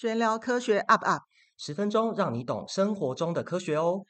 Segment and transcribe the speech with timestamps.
[0.00, 1.24] 玄聊科学 up up，
[1.56, 4.04] 十分钟让你懂生活中的科学哦。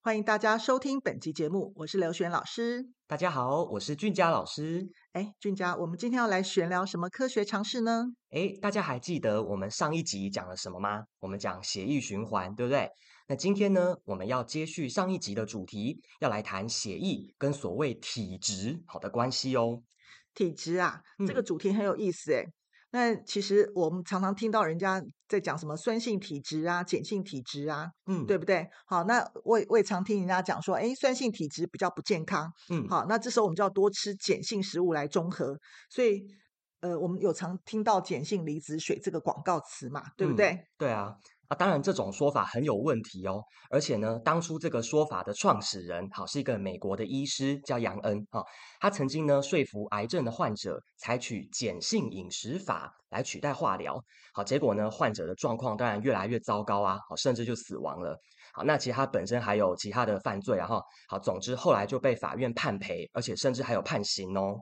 [0.00, 2.86] 欢迎大家收听本期节目，我是刘璇老师。
[3.08, 4.86] 大家好，我是俊佳老师。
[5.14, 8.04] 哎，俊佳，我们今天要来闲聊什么科学常识呢？
[8.30, 11.02] 哎，大家还记得我们上一集讲了什么吗？
[11.18, 12.88] 我们讲血液循环，对不对？
[13.26, 19.82] 那今天呢，我们要接续上一集的主题，要来谈血液跟所谓体质好的关系哦。
[20.34, 22.44] 体质啊，嗯、这个主题很有意思哎。
[22.90, 28.68] 那其实我们常常听到人家在讲什么酸性体质啊、碱性体质啊，嗯，对不对？
[28.86, 35.58] 好，那我也我也常听人家讲说，哎，酸性体质比较不健康，嗯，好，那这时候我们就要多吃碱性食物来中和。
[35.88, 36.22] 所以，
[36.80, 40.50] 呃，我们有常听到碱性离子水这个广告词嘛，对不对？
[40.50, 41.16] 嗯、对啊。
[41.48, 48.42] 啊，当然这种说法很有问题哦，而且呢，当初这个说法的创始人，好，是一个美国的医师叫杨恩啊，
[48.80, 58.18] 他曾经呢说服癌症的患者采取碱性饮食法来取代化疗，好，结果呢，患者的状况当然越来越糟糕啊，好，甚至就死亡了。
[58.54, 64.56] 好，那其实他本身还有其他的犯罪啊，哈，好，总之后来就被法院判赔，而且甚至还有判刑哦。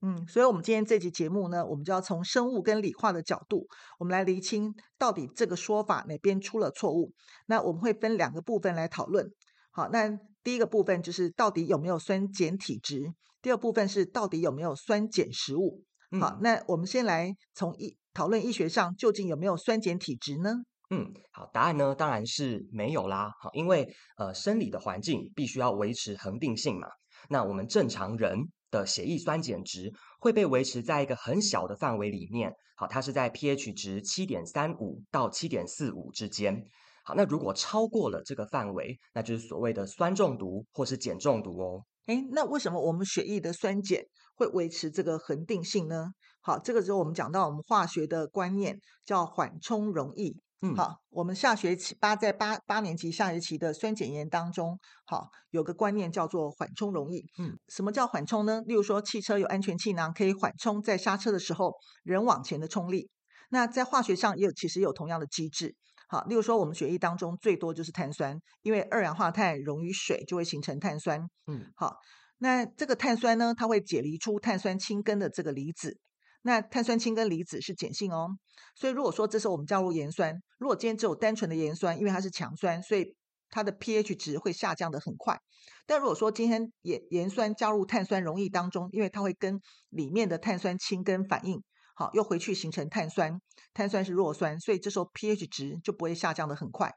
[0.00, 3.66] 嗯，所以，我们今天这期节目呢，我们就要从生物跟理化的角度，
[3.98, 7.12] 我们来厘清到底这个说法哪边出了错误。
[7.46, 9.28] 那我们会分两个部分来讨论。
[9.72, 10.08] 好，那
[10.44, 15.82] 第一个部分就是到底有没有酸碱体质，第二部分是到底有没有酸碱食物。
[16.20, 20.62] 好，嗯、那我们先来从医讨论医学上究竟有没有酸碱体质呢？
[20.90, 23.32] 嗯，好，答案呢当然是没有啦。
[23.40, 26.86] 好，因为呃生理的环境必须要维持恒定性嘛。
[27.28, 28.48] 那我们正常人。
[28.70, 36.66] 的血液酸碱值会被维持在一个很小的范围里面，好，它是在 pH 值七点三五到七点四五之间。
[37.04, 41.84] 好，那如果超过了这个范围，那就是所谓的酸中毒或是碱中毒哦。
[42.06, 44.02] 诶，那为什么我们血液的酸碱
[44.34, 46.08] 会维持这个恒定性呢？
[46.40, 50.34] 好，这个时候我们讲到我们化学的观念叫缓冲溶液。
[50.60, 54.76] 嗯，好，我们下学期八在八八年级下学期的酸碱盐当中，
[55.06, 57.24] 好，有个观念叫做缓冲容易。
[57.38, 58.60] 嗯，什么叫缓冲呢？
[58.66, 63.08] 例如说，汽车有安全气囊可以缓冲在刹车的时候人往前的冲力。
[63.50, 65.76] 那在化学上也有其实有同样的机制。
[66.08, 71.20] 好，例如说我们血液当中最多就是碳酸，因为二氧化碳溶于水就会形成碳酸。
[71.46, 71.98] 嗯，好，
[72.38, 76.00] 那这个碳酸呢，它会解离出碳酸氢根的这个离子。
[76.42, 78.28] 那碳酸氢根离子是碱性哦，
[78.74, 83.16] 所以如果说这时候我们加入盐酸，如果今天只有单纯的盐酸，因为它是强酸，所以
[83.50, 85.38] 它的 pH 值会下降得很快。
[85.84, 91.62] 但如果说今天盐盐酸加入碳酸溶液当中，因为它会跟里面的碳酸氢根反应，
[91.94, 93.40] 好，又回去形成碳酸，
[93.74, 96.92] 碳酸是弱酸，所以这时候 pH 值就不会下降得很快。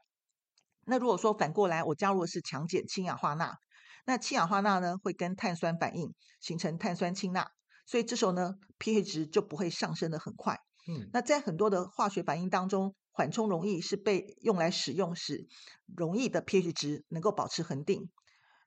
[0.84, 3.56] 那如果说反过来，我加入的是强碱氢氧化钠，
[4.06, 7.50] 那氢氧化钠呢会跟碳酸反应，形成碳酸氢钠。
[7.84, 10.58] 所以这时候呢，pH 值就不会上升的很快。
[10.88, 15.46] 嗯，那在很多的化学反应当中，缓冲溶液是被用来使用，使
[15.94, 18.10] 溶液的 pH 值能够保持恒定。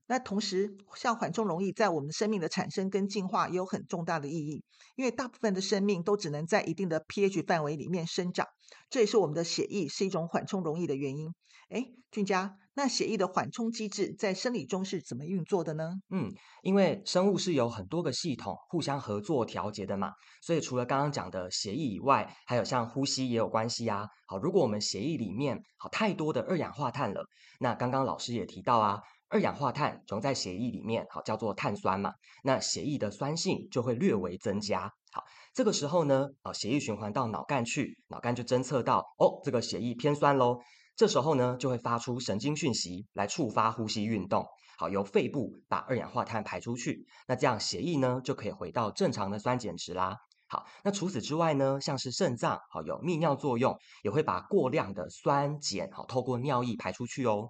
[0.08, 4.64] 那同时，像缓冲溶液在我们生命的产生跟进化也有很重大的意义，
[4.96, 8.46] 因为大部分的生命都只能在一定的 pH 范围里面生长，
[8.90, 11.34] 这也是我们的血液是一种缓冲溶液的原因。
[11.70, 15.94] 哎，俊佳，那血液的缓冲机制在生理中是怎么运作的呢？
[16.12, 20.12] 嗯，因为生物是有很多个系统互相合作调节的嘛，
[20.44, 24.06] 所以除了刚刚讲的血液以外，还有像呼吸也有关系啊。
[24.28, 27.26] 好，如果我们血液里面好太多的二氧化碳了，
[27.60, 29.02] 那刚刚老师也提到啊。
[29.36, 34.94] 二氧化碳溶在血液里面，好，叫做碳酸嘛，那血液的酸性就会略微增加。
[35.12, 40.60] 好，这个时候呢，啊，血液循环到脑干去，脑干就侦测到，哦，这个血液偏酸喽。
[40.96, 44.46] 这时候呢，就会发出神经讯息来触发呼吸运动，
[44.78, 50.16] 好，由肺部把二氧化碳排出去，那这样血液呢就可以回到正常的酸碱值啦。
[50.48, 57.50] 好，那除此之外呢，像是肾脏，好，有泌尿作用，也会把过量的酸碱，好，透过尿液排出去哦。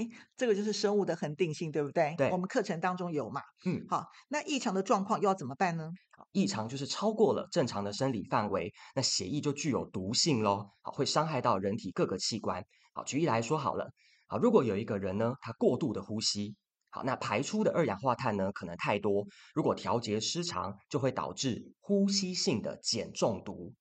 [0.00, 2.14] 哎，这个就是生物的恒定性，对不对？
[2.16, 3.42] 对，我们课程当中有嘛。
[3.66, 5.90] 嗯，好，那异常的状况又要怎么办呢？
[6.32, 12.64] 异常就是超过了正常的生理范围，那血液就具有毒性喽，好，会伤害到人体各个器官。
[12.94, 13.90] 好，举例来说好了，
[14.26, 16.56] 好，如果有一个人呢，他过度的呼吸，
[16.90, 23.74] 好，那排出的二氧化碳呢可能太多，如果调节失常，就会导致呼吸性的碱中毒。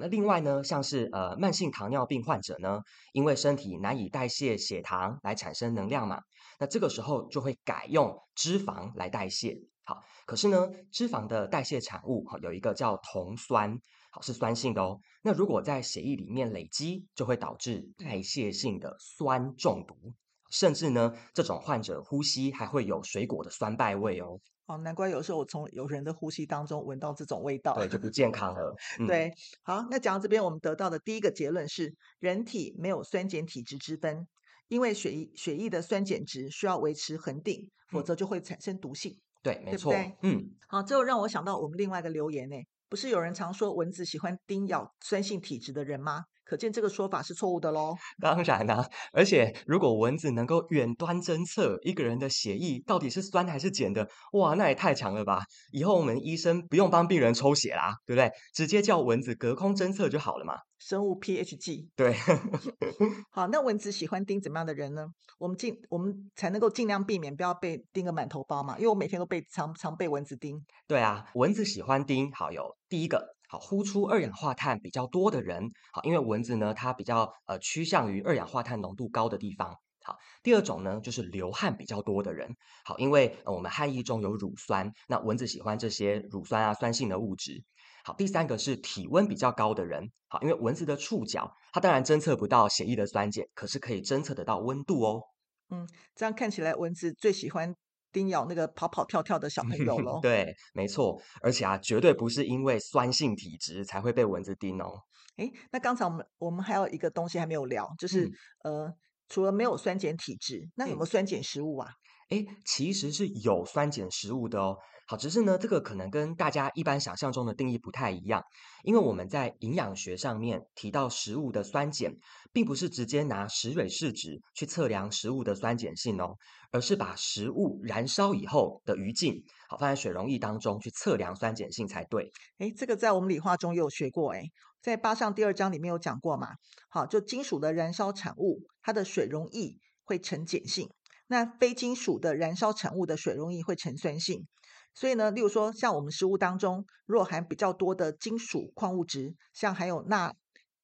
[0.00, 2.80] 那另外呢，像是呃慢性糖尿病患者呢，
[3.12, 6.20] 因为身体难以代谢血糖来产生能量嘛，
[6.58, 9.56] 那这个时候就会改用脂肪来代谢。
[9.84, 13.78] 好，可是呢，脂肪的代谢产物哈有一个叫酮酸，
[14.10, 15.00] 好，是酸性的哦。
[15.22, 20.14] 那如果在血液里面累积，就会导致代谢性的酸中毒。
[20.52, 24.38] 甚至呢，这种患者呼吸还会有水果的酸败味哦。
[24.66, 28.74] 哦，难怪有时候我从有人的呼吸当中闻到这种味道，对，就不健康了。
[29.00, 29.32] 嗯、对，
[29.62, 34.28] 好，那讲到这边，我们得到的第一个结论是，人体没有酸碱体质之分，
[34.68, 39.18] 因为血液血液的酸碱值需要维持恒定，否则就会产生毒性。
[39.42, 39.90] 对，没错。
[39.92, 42.56] 对对嗯，好，最后让我想到我们另外一个留言呢，
[42.88, 46.22] 不是有人常说蚊子喜欢叮咬酸性体质的人吗？
[46.52, 47.96] 可见这个说法是错误的喽。
[48.20, 55.42] 当然啦、啊，而且如果蚊子能够远端侦测一个人的血液到底是酸还是碱的，哇，那也太强了吧！
[55.72, 58.30] 以后我们医生不用帮病人抽血啦，对不对？
[58.52, 60.52] 直接叫蚊子隔空侦测就好了嘛。
[60.78, 61.88] 生物 pH 计。
[61.96, 62.14] 对。
[63.32, 65.06] 好，那蚊子喜欢叮怎么样的人呢？
[65.38, 70.62] 我们尽我们才能够尽量避免不要被叮个满头包嘛，因为我每天都被常常被蚊子叮。
[70.86, 73.34] 对啊，蚊子喜欢叮，好，有第一个。
[73.52, 79.76] 好，呼出二氧化碳比较多的人，好，因为蚊子呢，它比较呃趋向于二氧化碳浓度高的地方。
[80.02, 82.56] 好，第二种呢，就是流汗比较多的人，
[82.86, 87.62] 好，因为我们汗液中有乳酸，那蚊子喜欢这些乳酸啊酸性的物质。
[88.04, 95.20] 好，第三个是体温比较高的人，好，因为蚊子的触角，它当然侦测不到血液的酸碱，可是可以侦测得到温度哦。
[95.68, 97.76] 嗯，这样看起来蚊子最喜欢。
[98.12, 100.20] 叮咬那个跑跑跳跳的小朋友喽？
[100.22, 105.00] 对，没错，而且啊，绝对不是因为酸性体质才会被蚊子叮哦。
[105.36, 108.26] 诶，那刚才我们我们还有一个东西还没有聊，就是、
[108.64, 108.94] 嗯、呃，
[109.28, 111.90] 除了没有酸碱体质，那有没有酸碱食物啊？
[112.32, 114.78] 诶，其实是有酸碱食物的哦。
[115.06, 118.42] 好，只是呢，这个可能跟大家一般想象中的定义不太一样，
[118.84, 122.14] 因为我们在营养学上面提到食物的酸碱，
[122.50, 126.34] 并不是直接拿石蕊试纸去测量食物的酸碱性哦，
[126.70, 132.30] 而是把食物燃烧以后的余烬，好，放在水溶液当中去测量酸碱性才对。
[132.60, 134.50] 诶，这个在我们理化中也有学过，诶，
[134.80, 136.48] 在八上第二章里面有讲过嘛。
[136.88, 140.88] 好，就金属的燃烧产物，它的水溶液会呈碱性，
[141.26, 144.46] 那非金属的燃烧产物的水溶液会呈酸性。
[144.94, 150.34] 所以呢，例如说，像我们食物当中，若含比较多的金属矿物质，像含有钠、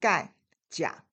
[0.00, 0.34] 钙、
[0.70, 1.04] 钾，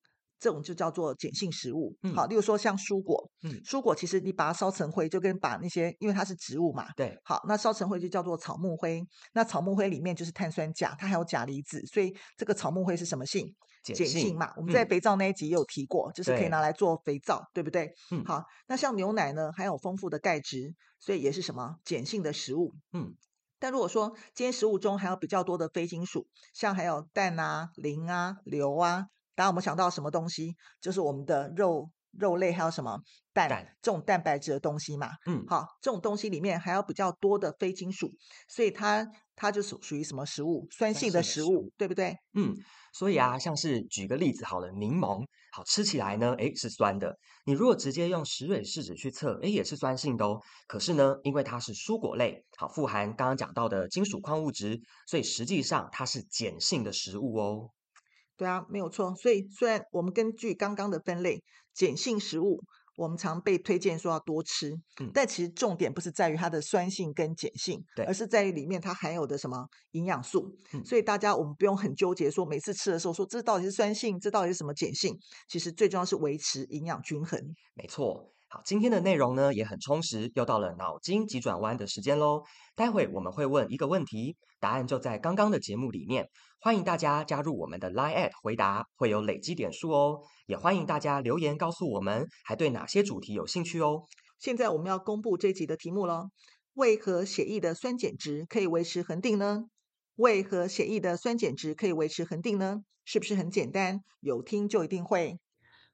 [0.46, 1.92] 这种就叫做碱性食物。
[2.04, 9.02] 嗯、好，例如说像蔬果，嗯，蔬果其实你把它烧成灰，就跟把那些，因为它是植物嘛，对，好，那烧成灰就叫做草木灰。
[9.32, 13.52] 那草木灰里面就是碳酸钾，它还有钾离子，所以这个草木灰是什么性？
[13.82, 17.92] 碱性嘛，我们在肥皂那一集也有提过，嗯、就是可以拿来做肥皂，对，对不对？
[18.12, 22.72] 嗯，好，那像牛奶呢，含有丰富的钙质，所以也是什么碱性的食物。
[22.92, 23.14] 嗯，
[23.58, 30.56] 但如果说今天食物中还有比较多的非金属，像还有氮啊、磷啊、硫啊，大家有没有想到什么东西？
[30.80, 31.88] 就是我们的肉。
[32.18, 32.98] 肉类还有什么
[33.34, 35.10] 蛋，蛋这种蛋白质的东西嘛？
[35.26, 38.10] 嗯，好，这种东西里面还有比较多的非金属，
[38.48, 40.66] 所以它它就属属于什么食物？
[40.70, 42.16] 酸性的食物，食物对不对？
[42.32, 42.54] 嗯，
[42.94, 45.22] 所以啊，像是举个例子好了，柠檬，
[45.52, 47.14] 好吃起来呢，诶，是酸的。
[47.44, 50.40] 你如果直接用石蕊试纸去测，诶，也是酸性的哦。
[50.66, 57.68] 可是呢，因为它是蔬果类，好，富含刚刚讲到的金属矿物质，所以实际上它是碱性的食物哦。
[58.36, 59.14] 对啊，没有错。
[59.14, 61.42] 所以虽然我们根据刚刚的分类，
[61.74, 62.60] 碱性食物
[62.96, 70.50] 我们常被推荐说要多吃，嗯，但其实重点不是在于它的酸性跟碱性，对，而是在于里面它含有的什么营养素。
[70.72, 75.18] 嗯，所以大家我们不用很纠结，说每次吃的时候说这到底是酸性，这到底是什么碱性？
[75.48, 77.40] 其实最重要是维持营养均衡。
[77.74, 78.32] 没错。
[78.48, 82.44] 好，今天的内容呢也很充实，又到了脑筋急转弯的时间喽。
[82.76, 86.28] 待会我们会问一个问题，答案就在刚刚的节目里面。
[86.60, 90.20] 欢迎大家加入我们的 Line@ at 回答，会有累积点数哦。
[90.46, 94.02] 也欢迎大家留言告诉我们，还对哪些主题有兴趣哦。
[94.38, 96.30] 现在我们要公布这集的题目喽。
[96.74, 99.64] 为何血液的酸碱值可以维持恒定呢？
[100.16, 102.82] 为何血液的酸碱值可以维持恒定呢？
[103.04, 104.00] 是不是很简单？
[104.20, 105.38] 有听就一定会。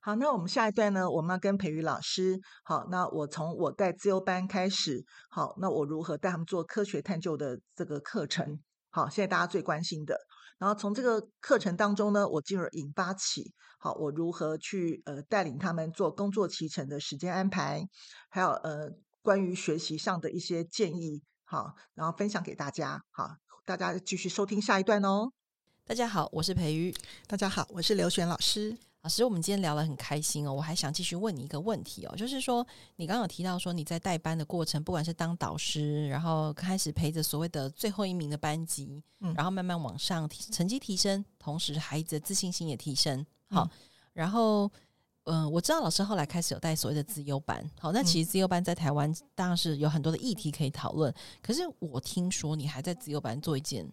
[0.04, 2.40] 好，那我们下一段呢，我们要跟培瑜老师。
[2.64, 5.04] 好，那我从我带自由班开始。
[5.30, 8.59] 好，那我如何带他们做科学探究的这个课程？
[8.90, 10.18] 好，现在大家最关心的。
[10.59, 17.87] 然后从这个课程当中呢，我进而引发起，好，我如何去呃带领他们做工作期程的时间安排，
[18.28, 18.90] 还有呃
[19.23, 21.23] 关于学习上的一些建议。
[21.44, 23.00] 好，然后分享给大家。
[23.12, 25.30] 好，大家继续收听下一段哦。
[25.87, 26.92] 大家好，我是培瑜。
[27.28, 28.76] 大家好，我是刘璇老师。
[29.02, 43.71] 老师，我们今天聊得很开心哦，我还想继续问你一个问题哦，就是说你刚刚有提到说你在带班的过程，不管是当导师，然后开始陪着所谓的最后一名的班级，嗯，然后慢慢往上提，成绩提升，同时孩子的自信心也提升，好，嗯，
[44.12, 44.71] 然后
[45.25, 53.85] 嗯，呃，我知道老师后来开始有带所谓的自优班，好，那其实自优班在台湾当然是有很多的议题可以讨论，可是我听说你还在自优班做一件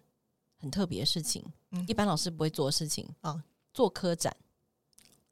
[0.60, 3.42] 很特别的事情，嗯，一般老师不会做的事情啊，
[3.74, 4.32] 做科展。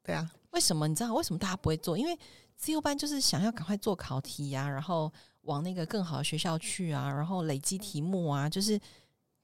[0.08, 1.98] 对啊，为什么你知道为什么大家不会做？
[1.98, 2.18] 因为
[2.56, 5.12] 自由班就是想要赶快做考题呀、啊，然后
[5.42, 8.80] 往那个更好的学校去啊，然后累积题目啊，就是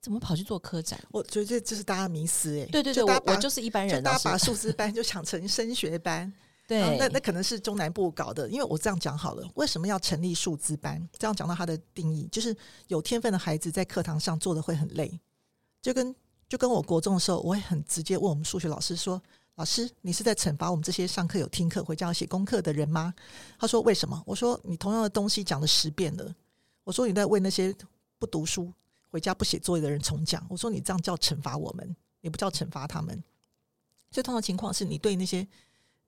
[0.01, 0.99] 怎么跑去做科展？
[1.11, 6.33] 我觉得这是大家迷思哎，对对对，我我就是一般人，大家把数字班 就想成升学班。
[6.67, 11.07] 对，那那可能是中南部搞的，因为我这样讲好了，为什么要成立数字班？
[11.19, 12.57] 这样讲到它的定义，就是
[12.87, 15.21] 有天分的孩子在课堂上做的会很累，
[15.83, 16.17] 就跟
[16.49, 19.23] 就跟我国中的时候，我会很直接问我们数学老师说
[19.57, 23.15] ：“老师，你是在惩罚我们这些上课有听课回家要写功课的人吗？”
[23.59, 26.35] 他说：“为什么？”我说：“你同样的东西讲了十遍了。”
[26.85, 27.75] 我说：“你在为那些
[28.19, 28.73] 不读书
[29.11, 33.23] 回家不写作业的人重讲。”我说：“你这样叫惩罚我们，也不叫惩罚他们。”
[34.11, 35.47] 最通常情况是你对那些。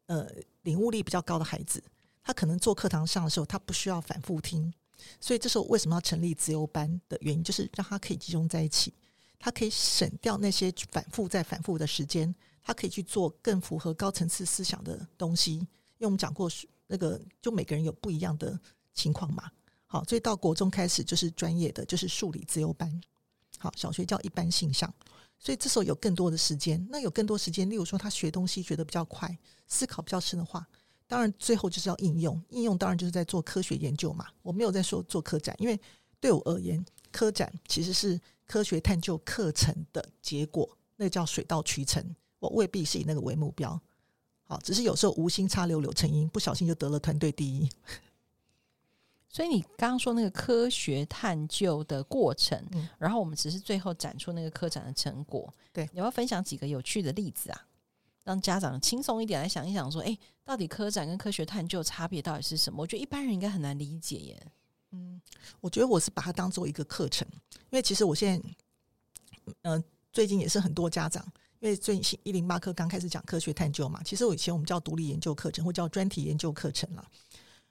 [0.08, 0.24] 呃，
[0.62, 1.82] 领悟力比较高的孩子，
[2.22, 4.72] 他可能做课堂上的时候，他不需要反复听，
[5.20, 8.94] 所以这时候为什么要成立自由班的原因，就是让他可以集中在一起，
[9.36, 12.32] 他可以省掉那些反复再反复的时间，
[12.66, 15.52] 他可以去做更符合高层次思想的东西。
[15.54, 16.50] 因为我们讲过，
[16.88, 18.58] 那个就每个人有不一样的
[18.92, 19.48] 情况嘛。
[19.86, 23.00] 好，所以到国中开始就是专业的，就是数理自由班。
[23.56, 24.92] 好，小学叫一般性向。
[25.38, 30.66] 所以这时候有更多的时间，那有更多时间，例如说他学东西学得比较快，思考比较深的话，
[31.06, 34.26] 当然最后就是要应用，应用当然就是在做科学研究嘛。
[34.42, 35.80] 我没有在说做科展，因为
[36.18, 42.04] 对我而言，科展其实是科学探究课程的结果，那叫水到渠成。
[42.46, 43.80] 我未必是以那个为目标，
[44.44, 47.68] 好，只是有时候无心插柳柳成荫，不小心就得了团队第一。
[49.28, 55.52] 所以你刚刚说那个科学探究的过程，嗯，然后我们只是最后展出那个科展的成果。
[55.72, 57.66] 对，你要不要分享几个有趣的例子啊？
[58.24, 62.80] 让家长轻松一点来想一想，说，哎，到底科展跟科学探究差别到底是什么？
[62.82, 64.46] 我觉得一般人应该很难理解耶。
[64.92, 65.20] 嗯，
[65.60, 67.28] 我觉得我是把它当做一个课程，
[67.70, 68.48] 因为其实我现在，
[69.62, 71.24] 嗯、呃，最近也是很多家长，
[71.60, 77.04] 因为最近一零八课刚开始讲科学探究嘛，其实我以前我们叫独立研究课程或叫专题研究课程了。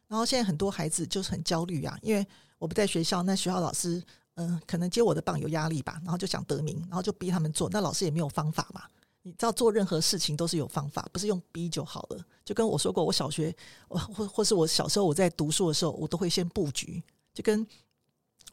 [0.08, 2.26] 然后现在很多孩子就是很焦虑啊，因为
[2.58, 4.04] 我不在学校，那学校老师
[4.36, 8.84] 嗯、可能接我的棒有压力吧，然后就想得名，然后就逼他们做，那老师也没有方法嘛。
[9.22, 12.26] 你知道做任何事情都是有方法，不是用逼就好了。
[12.44, 13.56] 就跟我说过，我小学
[13.88, 17.02] 我或或是我小时候我在读书的时候，我都会先布局。
[17.34, 17.66] 就跟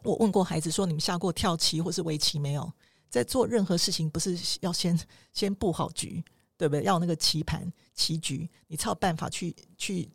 [0.04, 2.72] 我问过孩子说，你们下过跳棋或是围棋没有？
[3.12, 4.99] 在做任何事情，不是要先
[5.33, 6.25] 先布好局，
[6.57, 6.83] 对不对？
[6.83, 10.11] 要那个棋盘棋局，你才有办法去去。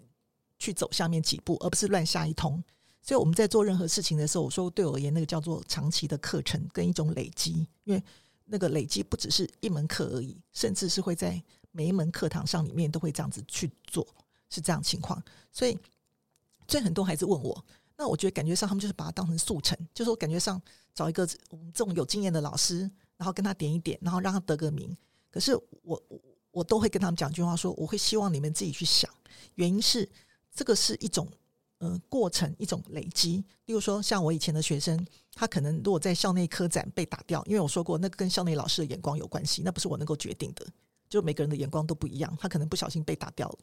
[0.59, 2.63] 去走下面几步，而不是乱下一通。
[2.99, 8.03] 所以我们在做任何事情的时候，我说对我而言，那个叫做长期的课程跟一种累积，因为
[8.43, 11.39] 那个累积不只是一门课而已，甚至是会在
[11.71, 14.03] 每一门课堂上里面都会这样子去做，
[14.49, 15.23] 是这样情况。
[15.51, 15.77] 所以，
[16.67, 17.63] 所以很多孩子问我，
[17.95, 20.59] 那我觉得感觉上他们就是把它当成速成，就是我感觉上
[20.97, 24.97] 找一个我们这种有经验的老师，然后跟他点一点，然后让他得个名。
[25.29, 26.01] 可是我
[26.49, 29.07] 我都会跟他们讲一句话说，我会希望你们自己去想，
[29.53, 30.09] 原因是。
[30.57, 31.27] 这个是一种
[31.77, 33.45] 呃过程，一种累积。
[33.65, 40.65] 例如说，像我以前的学生，他可能如果在校内科展被打掉，因为我说过，那个跟校内老师的眼光有关系，那不是我能够决定的。
[41.07, 43.59] 就每个人的眼光都不一样，他可能不小心被打掉了，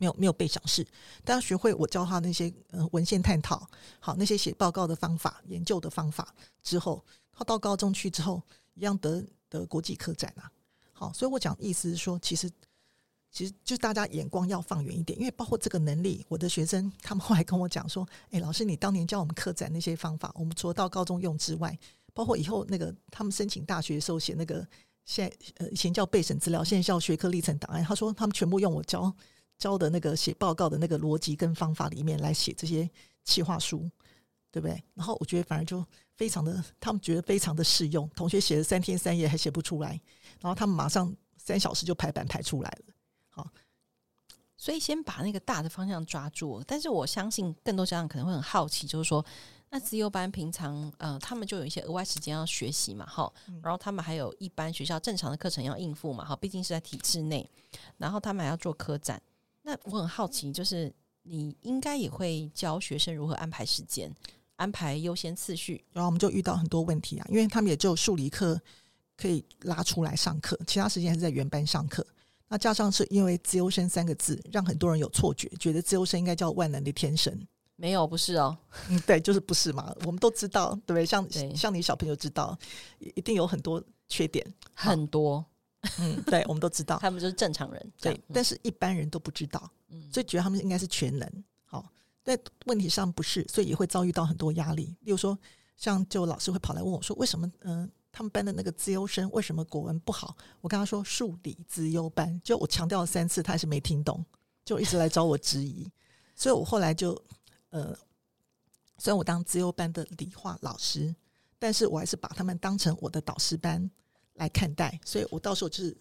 [0.00, 0.84] 没有没有被赏识。
[1.24, 3.64] 但要学会我教他那些呃文献探讨，
[4.00, 8.42] 好那些写报告的方法、研究的方法之后，他到高中去之后，
[8.74, 10.50] 一样得得国际科展啊。
[10.90, 12.50] 好，所以我讲意思是说，其实。
[13.32, 21.78] 其实就大家眼光要放远一点，因为包括这个能力，我的学生他们后来跟我讲说：“哎，老师，你当年教我们科展那些方法，我们除了到高中用之外，
[22.12, 24.66] 包括以后那个他们申请大学的时候写那个
[25.04, 27.84] 现呃以前叫备审资料，现在叫学科历程档案。
[27.84, 29.14] 他说他们全部用我教
[29.60, 32.90] 教的那个写报告的那个逻辑跟方法里面来写这些
[33.22, 33.88] 企划书，
[34.50, 34.82] 对不对？
[34.94, 35.84] 然后我觉得反而就
[36.16, 38.08] 非常的，他们觉得非常的适用。
[38.16, 39.90] 同学写了三天三夜还写不出来，
[40.40, 42.94] 然后他们马上三小时就排版排出来了。”
[43.28, 43.46] 好，
[44.56, 46.64] 所以先把那个大的方向抓住。
[46.66, 49.24] 但是我相信更多家长可能会很好奇，就是说，
[49.68, 53.30] 那自由班平常呃，他们就有一些额外时间要学习嘛，哈，
[53.62, 57.48] 然后他们还有一般学校正常的课程要应付嘛，哈，毕竟是在体制内，
[57.98, 59.20] 然后他们还要做科展。
[59.70, 64.12] 那我很好奇，就是你应该也会教学生如何安排时间，
[64.56, 65.84] 安排优先次序。
[65.92, 68.60] 然后我们就遇到很多问题啊，因为他们也只有数理课
[69.16, 72.04] 可以拉出来上课，其他时间还是在原班上课。
[72.48, 77.46] 那加上是因为“资优生”三个字，让很多人有错觉，觉得资优生应该叫万能的天神。
[77.76, 78.58] 没有，不是哦。
[78.90, 79.94] 嗯，对，就是不是嘛？
[80.04, 81.06] 我们都知道，对不对？
[81.06, 82.58] 像对像你小朋友知道，
[82.98, 85.44] 一定有很多缺点，很多。
[85.98, 87.92] 嗯，对，我们都知道，他们就是正常人。
[88.00, 91.44] 对，但是一般人都不知道，嗯，所以觉得他们应该是全能。
[91.64, 91.90] 好，
[92.22, 94.96] 但问题上不是，所以也会遭遇到很多压力。
[95.00, 95.38] 例如说，
[95.76, 97.88] 像就老师会跑来问我说：“为什么？”嗯、呃。
[98.12, 100.36] 他们班的那个资优生为什么国文不好？
[100.60, 104.26] 我跟他说数理资优班，就我强调了三次，他还是没听懂，
[104.64, 105.88] 就一直来找我质疑。
[106.34, 107.16] 所以我后来就
[107.68, 107.96] 呃，
[108.98, 111.14] 虽然我当资优班的理化老师，
[111.56, 113.88] 但是我还是把他们当成我的导师班
[114.40, 114.98] 来看待。
[115.04, 115.96] 所以我到时候就是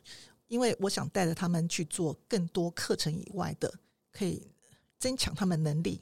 [0.48, 3.72] 因为我想带着他们去做更多课程以外的，
[4.12, 4.42] 可以
[4.98, 6.02] 增强他们能力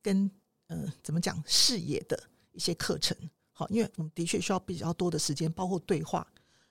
[0.00, 0.30] 跟
[0.68, 3.16] 呃怎么讲视野的一些课程。
[3.52, 6.24] 好，因为我们的确需要比较多的时间，包括对话，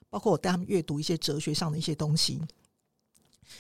[0.10, 2.40] 包括我带他们阅读一些哲学上的一些东西。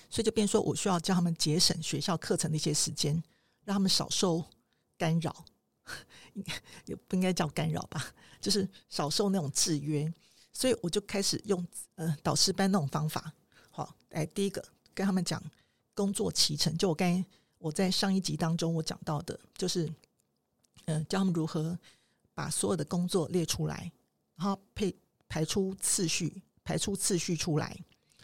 [0.09, 3.21] 所以就变说，我需要教他们节省学校课程的一些时间，
[3.65, 4.45] 让他们少受
[4.97, 5.45] 干扰，
[6.85, 10.13] 也不应该叫干扰吧，就是少受那种制约。
[10.57, 11.63] 所以我就开始用
[11.97, 13.31] 呃导师班那种方法，
[13.69, 15.39] 好，来第一个跟他们讲
[15.93, 17.23] 工作期程，就我刚才
[17.59, 19.85] 我在上一集当中我讲到的，就是
[20.85, 21.77] 嗯、呃、教他们如何
[22.33, 23.91] 把所有的工作列出来，
[24.35, 24.91] 然后配
[25.29, 27.77] 排出次序，排出次序出来。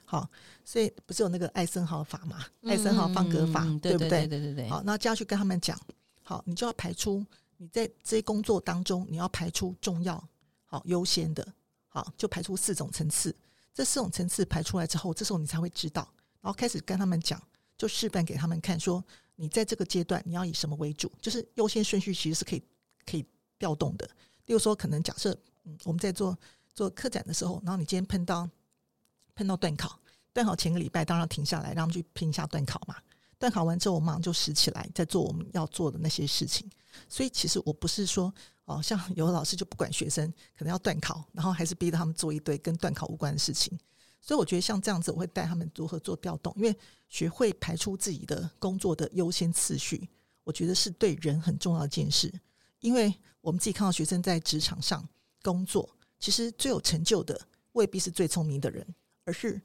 [0.03, 0.27] 好，
[0.65, 2.43] 所以不是有那个艾森豪法嘛？
[2.63, 4.09] 艾森豪方格法，对不对？
[4.09, 4.69] 对对对对。
[4.69, 5.79] 好，那就要去跟他们讲，
[6.23, 7.23] 好，你就要排出
[7.57, 10.27] 你在这些工作当中，你要排出重要、
[10.65, 11.47] 好优先的，
[11.93, 13.35] 好，就排出四种层次。
[13.73, 17.41] 这四种层次排出来之后，这时候你才会知道，然后开始跟他们讲，
[17.77, 19.03] 就示范给他们看，说
[19.35, 22.63] 你在这个阶段你要以什么为主，就是优先顺序其实是可以
[23.05, 23.25] 可以
[23.59, 24.05] 调动的。
[24.47, 25.31] 例如说，可能假设
[25.63, 26.37] 嗯我们在做
[26.73, 28.49] 做客展的时候，然后你今天碰到
[29.35, 29.99] 碰到段考。
[30.33, 32.95] 段考前个礼拜，当然停下来，让他们去拼一下段考嘛。
[33.43, 36.65] 段考完之后，我马上就拾起来，在做我们要做的那些事情。
[37.09, 38.33] 所以，其实我不是说，
[38.63, 40.25] 哦，像有的老师就不管学生
[40.57, 43.77] 可能要段考，然后还是逼着他们做一堆跟段考无关的事情。
[44.21, 46.73] 所以，我觉得像这样子，我会带他们如何做调动，因为
[47.09, 50.07] 学会排出自己的工作的优先次序，
[50.45, 52.33] 我觉得是对人很重要一件事。
[52.79, 55.05] 因为我们自己看到学生在职场上
[55.41, 57.37] 工作，其实最有成就的
[57.73, 58.87] 未必是最聪明的人，
[59.25, 59.61] 而是。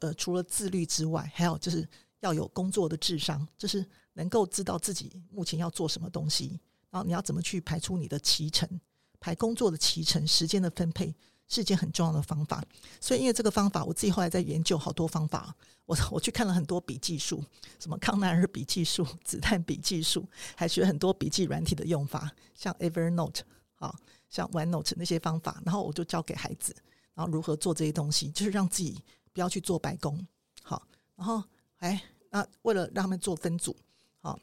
[0.00, 1.86] 呃，除了自律之外，还有就是
[2.20, 3.84] 要有工作的智商，就是
[4.14, 6.58] 能够知道自己目前要做什么东西，
[6.90, 8.68] 然后你要怎么去排出你的脐程，
[9.18, 11.14] 排工作的脐程，时间的分配
[11.48, 12.64] 是一件很重要的方法。
[13.00, 15.54] 所以，因为这个方法，我自己后来在研究好多方法，
[15.86, 17.42] 我我去看了很多笔记术，
[17.78, 23.40] 什么康奈尔笔记术、子弹笔记术，还学很多笔记软体的用法，像 Evernote
[23.76, 23.94] 啊，
[24.28, 26.74] 像 OneNote 那些方法，然后我就教给孩子，
[27.14, 29.02] 然后如何做这些东西，就是让自己。
[29.32, 30.26] 不要去做白工，
[30.60, 30.82] 好，
[31.14, 31.40] 然后
[31.76, 33.76] 哎，那为了让他们做分组，
[34.20, 34.38] 好，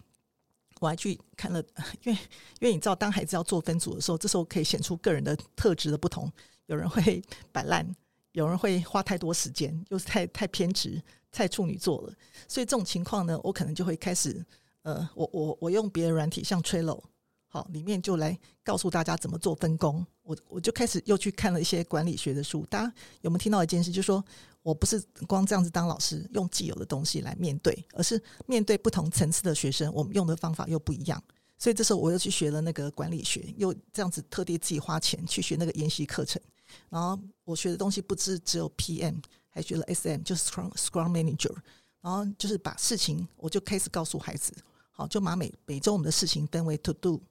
[0.80, 1.64] 我还去看了，
[2.04, 2.20] 因为
[2.60, 6.32] 因为你知道，当孩子要做分组的时候，这时候可以显出个人的特质的不同。
[6.68, 7.96] 有人会摆烂，
[8.34, 12.14] 有人会花太多时间，又是太太偏执，太处女座了。
[12.48, 14.46] 所以这种情况呢，我可能就会开始，
[14.82, 17.02] 呃，我我我用别的软体，像 Trello。
[17.50, 20.06] 好，里面就来告诉大家怎么做分工。
[20.24, 22.66] 我我就开始又去看了一些管理学的书。
[22.70, 23.90] 大家有没有听到一件事？
[23.90, 24.22] 就是说
[24.68, 31.24] 我不是光这样子当老师，用既有的东西来面对，而是面对不同层次的学生，我们用的方法又不一样。
[31.58, 36.42] 所以这时候我又去学了那个管理学，又这样子特地自己花钱去学那个研习课程。
[36.90, 41.56] 然后我学的东西不只只有 PM，还学了 SM，就是 Scrum Scrum Manager。
[42.02, 44.54] 然后就是把事情，我就开始告诉孩子，
[44.92, 47.22] 好，就把每每周我们的事情分为 To Do。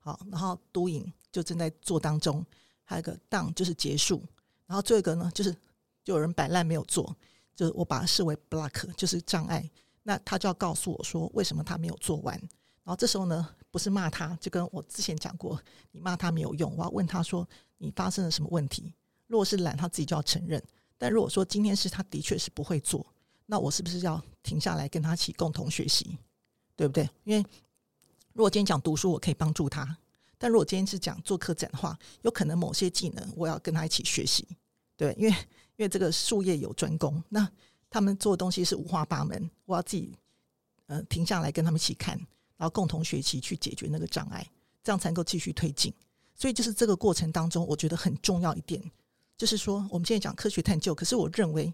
[0.00, 2.44] 好，然后 doing 就正在做当中，
[2.82, 4.20] 还有一个 done 就是结束，
[4.66, 5.54] 然后最后一个呢，就是
[6.04, 7.16] 就有人摆烂没有做，
[7.54, 9.70] 就我把它视为 block 就是障碍，
[10.02, 12.36] 那他就要告诉我说为什么他没有做完，
[12.82, 15.60] 然后这时候呢，不是骂他，就跟我之前讲过，
[15.92, 18.94] 你骂他没有用，我要问他说你发生了什么问题？
[19.26, 20.62] 如果是懒，他自己就要承认，
[20.98, 23.06] 但如果说今天是他的确是不会做，
[23.46, 26.18] 那我是不是要停下来跟他一起共同学习，
[26.74, 27.08] 对不对？
[27.24, 27.44] 因为
[28.32, 29.84] 如果今天讲读书，我可以帮助他；
[30.38, 34.48] 但如果今天是讲做课展的话，有可能某些技能我要跟他一起学习，
[34.96, 35.34] 对，因为
[35.80, 37.50] 因为这个术业有专攻，那
[37.88, 40.14] 他们做的东西是五花八门，我要自己
[40.88, 42.14] 呃停下来跟他们一起看，
[42.58, 44.46] 然后共同学习去解决那个障碍，
[44.84, 45.90] 这样才能够继续推进。
[46.34, 48.78] 所以就是这个过程当中，我觉得很重要一点，
[49.38, 51.72] 就是说我们现在讲科学探究，可是我认为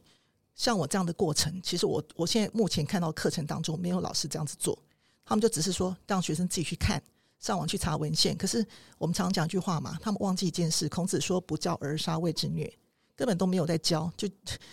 [0.54, 4.78] 像我这样的过程，其实我我现在目前看到课程当中没有老师这样子做。
[5.24, 7.02] 他们就只是说让学生自己去看，
[7.40, 8.36] 上网去查文献。
[8.36, 8.64] 可是
[8.98, 12.72] 我们常讲一句话嘛，他们忘记一件事：孔子说“不教而杀谓之虐”，
[13.16, 14.28] 根本都没有在教，就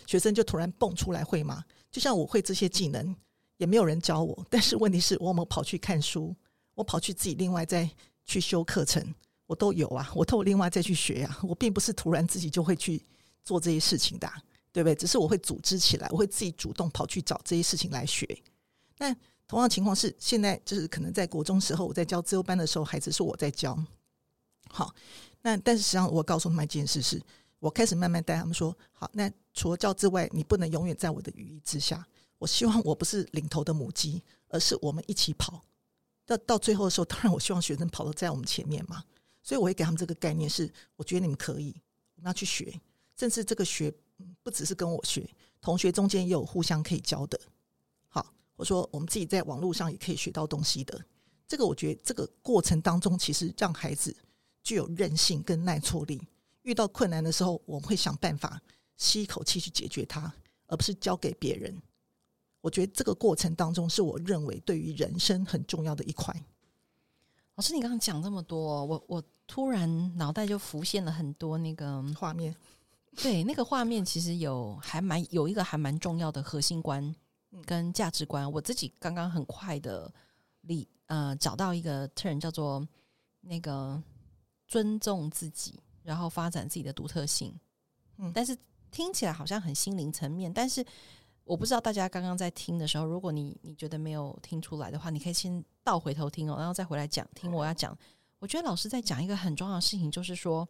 [0.06, 1.64] 学生就突然蹦出来会嘛。
[1.90, 3.16] 就像我会这些技能，
[3.58, 4.46] 也没有人教我。
[4.50, 6.36] 但是问题是我有没有跑去看书，
[6.76, 7.90] 我跑去自己另外再
[8.26, 9.16] 去修课程，
[9.48, 11.40] 我都有啊，我都有另外再去学啊。
[11.44, 13.02] 我并不是突然自己就会去
[13.44, 14.30] 做这些事情的，
[14.72, 14.96] 对不对？
[14.96, 18.28] 只是我会组织起来，我会自己主动跑去找这些事情来学。
[18.98, 19.16] 那
[19.48, 23.78] 同样情况是，现在就是可能在国中时候，我在教资优班的时候，孩子是我在教。
[24.70, 24.96] 好，
[25.42, 27.22] 那但是实际上，我告诉他们一件事是，
[27.64, 32.06] 我开始慢慢带他们说，好，那除了教之外，你不能永远在我的羽翼之下。
[32.38, 35.64] 我希望我不是领头的母鸡，而是我们一起跑。
[36.26, 39.02] 到到最后的时候，当然我希望学生跑得在我们前面嘛，
[39.42, 41.74] 所以我会给他们这个概念是，我觉得你们可以，
[42.18, 42.78] 我们要去学，
[43.18, 43.90] 甚至这个学
[44.44, 45.26] 不只是跟我学，
[45.62, 47.40] 同学中间也有互相可以教的。
[48.10, 51.02] 好，我说我们自己在网络上也可以学到东西的。
[51.48, 54.14] 这个我觉得这个过程当中，其实让孩子
[54.62, 56.22] 具有韧性跟耐挫力，
[56.64, 58.62] 遇到困难的时候，我们会想办法
[58.98, 60.34] 吸一口气去解决它，
[60.68, 61.82] 而不是交给别人。
[62.62, 66.34] 我觉得这个过程当中，是我认为对于人生很重要的一块。
[67.56, 72.56] 老师，你刚刚讲这么多，我我突然脑袋就浮现了很多那个画面。
[73.18, 77.16] 对，那个画面其实有还蛮有一个还蛮重要的核心观
[77.66, 78.52] 跟价值观。
[78.52, 80.12] 我自己刚刚很快的
[80.62, 82.88] 理呃找到一个 turn 叫做
[83.42, 84.02] 那个
[84.68, 87.58] 尊重自己，然后发展自己的独特性。
[88.18, 88.56] 嗯，但是
[88.92, 90.86] 听起来好像很心灵层面，但是。
[91.46, 97.94] 我不知道大家刚刚在听的时候，如果你你觉得没有听出来的话，你可以先倒回头听哦，然后再回来讲听我要讲。
[98.40, 100.66] 我觉得老师在讲一个很重要的事情，就是说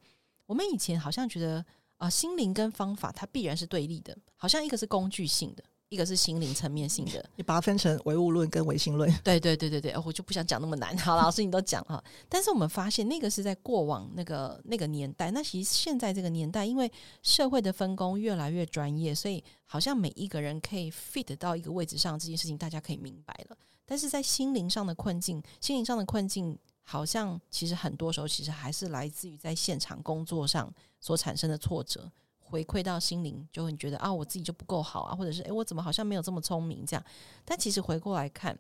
[0.48, 1.60] 我们以前好像觉得
[1.98, 5.64] 啊、呃，心灵跟方法它必然是对立的，好像一个是工具性的。
[5.94, 9.10] 一个是心灵层面性的， 你把它分成唯物论跟唯心论。
[9.24, 10.98] 对对对对对，我就不想讲那么难。
[10.98, 12.04] 好，老师你都讲哈。
[12.28, 23.58] 但是我们发现那个是在过往那个那个年代，那其实现在这个年代，因为社会的分工越来越专业，所以好像每一个人可以 fit 到一个位置上，这件事情大家可以明白了。
[23.86, 32.10] 但是在心灵上的困境，心灵上的困境，好像其实很多时候其实还是来自于在现场工作上所产生的挫折。
[32.54, 37.04] 回馈到心灵，就会觉得啊，我自己就不够好啊，或者是诶，我怎么好像没有这么聪明这样？
[37.44, 38.56] 但其实回过来看，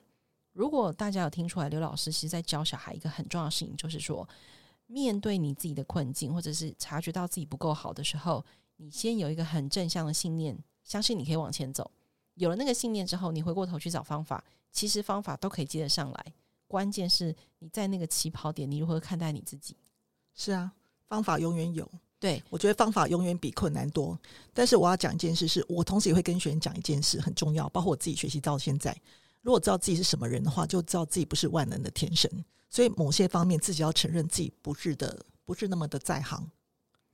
[0.53, 4.27] 如果大家有听出来，刘老师其实在教小孩一个很重要的事情，就是说，
[4.87, 8.43] 面对你自己的困境，或者是察觉到自己不够好的时候，
[8.77, 11.91] 你先有一个很正向的信念，相信你可以往前走。
[12.33, 16.33] 有了那个信念之后，你回过头去找方法，其实方法都可以接得上来。
[16.67, 19.77] 关键是你在那个起跑点，你如何看待你自己？
[20.33, 20.73] 是啊，
[21.07, 21.87] 方法永远有。
[22.23, 24.17] 对，我觉得方法永远比困难多。
[24.53, 27.67] 但是我要讲一件事是，我同时也会跟学生讲一件事，很重要。
[27.67, 28.95] 包括我自己学习到现在，
[29.41, 32.31] 如果知道自己是什么人的话，就知道自己不是万能的天神。
[32.69, 36.49] 所以某些方面自己要承认自己不是的，不是那么的在行。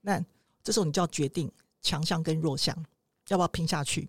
[0.01, 0.23] 那
[0.63, 2.77] 这时候你就要决定强项跟弱项，
[3.29, 4.07] 要不要拼下去？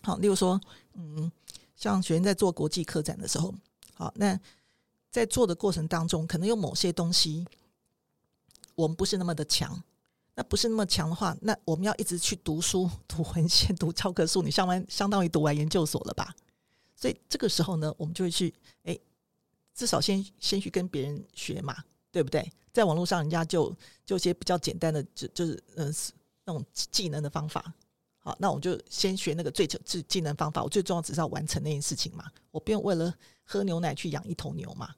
[0.00, 0.60] 好，例如说，
[0.92, 1.28] 嗯，
[1.74, 3.52] 像学生在做国际科展的时候，
[3.94, 4.38] 好，那
[5.10, 7.44] 在做的过程当中，可能有某些东西
[8.76, 9.82] 我们不是那么的强。
[10.36, 16.34] 那不是那么强的话，那我们要一直去读书、读文献、读教科书，你相当相当于读完研究所了吧？
[16.96, 18.98] 所以这个时候呢，我们就会去，哎，
[19.74, 21.76] 至少先先去跟别人学嘛，
[22.10, 22.52] 对不对？
[22.72, 23.72] 在网络上，人家就
[24.04, 25.94] 就一些比较简单的，就就是嗯、呃、
[26.46, 27.72] 那种技能的方法。
[28.18, 30.64] 好，那我就先学那个最技技能方法。
[30.64, 34.92] 我最重要只是要完成那件事情嘛，我不用为了喝牛奶去养一头牛嘛，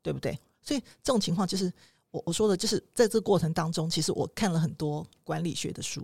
[0.00, 0.38] 对不对？
[0.62, 1.70] 所以这种情况就是。
[2.10, 6.02] 我我说的就是在这过程当中，其实我看了很多管理学的书。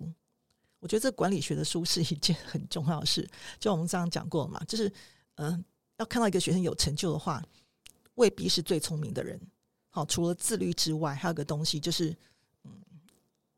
[0.81, 3.27] 我觉得这管理学的书是一件很重要的事。
[3.59, 4.93] 就我们这样讲过嘛，就是
[5.37, 5.64] 嗯、
[5.97, 7.43] 要看到一个学生有成就的话，
[8.17, 9.40] 未必是最聪明的人。
[9.88, 12.14] 好，除了自律之外，还有个东西就是
[12.64, 12.71] 嗯，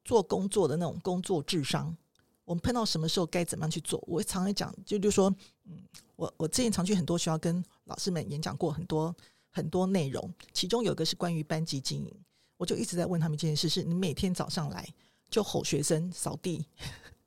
[0.04, 1.96] 做工作的那种工作智商。
[2.44, 4.00] 我们碰到什么时候该怎么样去做？
[4.06, 5.82] 我常常讲，就就说嗯，
[6.14, 9.12] 我我之前常去很多学校跟老师们演讲过很多
[9.50, 12.14] 很多内容，其中有一个是关于班级经营。
[12.56, 14.88] 我就一直在问他们一件事：是你每天早上来
[15.28, 16.64] 就吼学生扫地，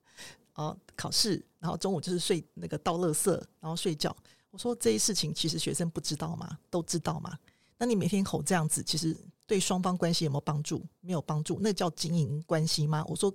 [0.54, 4.14] 啊，考试，然后中午就是睡那个倒垃圾，然后睡觉。
[4.50, 6.58] 我说这些事情其实学生不知道吗？
[6.68, 7.38] 都知道吗？
[7.78, 9.16] 那你每天吼这样子，其实
[9.46, 10.84] 对双方关系有没有帮助？
[11.00, 13.04] 没有帮助，那叫经营关系吗？
[13.06, 13.32] 我说，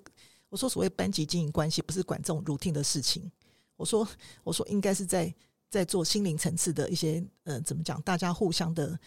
[0.50, 3.32] 我说所谓班级经营关系，不是管这种 routine 的事情。
[3.78, 4.08] 我说，
[4.44, 5.34] 我说应该是在
[5.70, 8.02] 在做心灵层次的一些，呃，怎么讲？
[8.02, 9.00] 大家互相的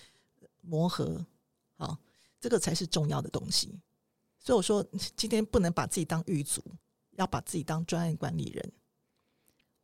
[0.62, 1.24] 磨合，
[1.77, 1.96] 好。
[2.40, 3.79] 这个才是重要的东西，
[4.38, 4.85] 所以我说
[5.16, 6.62] 今天不能把自己当狱卒，
[7.12, 8.72] 要把自己当专案管理人。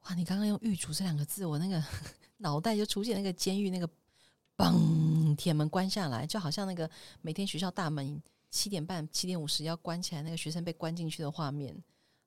[0.03, 1.83] 哇，你刚刚用“狱卒”这两个字，我那个
[2.39, 3.89] 脑袋就出现那个监狱那个
[4.57, 6.89] 嘣，铁门关下来，就好像那个
[7.23, 11.75] 每天学校大门七点半、七点五十要关起来，那个学生被关进去的画面，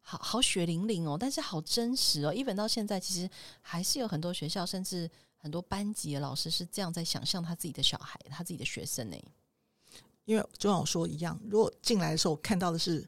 [0.01, 2.33] 好好血淋淋哦，但是好真实哦。
[2.33, 3.29] 一本到现在，其实
[3.61, 9.17] 还是有很多学校，甚至很多班级的老师是这样在想象他自己的小孩、他自己的学生呢。
[10.27, 13.07] 因为就像我说一样，如果进来的时候看到的是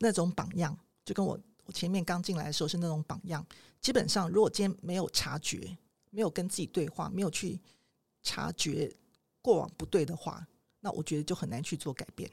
[0.00, 3.44] 那种榜样，就跟我我前面刚进来的时候是那种榜样。
[3.80, 5.74] 基本上，如果今天没有察觉，
[6.10, 7.58] 没有跟自己对话，没有去
[8.22, 8.94] 察觉
[9.40, 10.46] 过往不对的话，
[10.80, 12.30] 那我觉得就很难去做改变。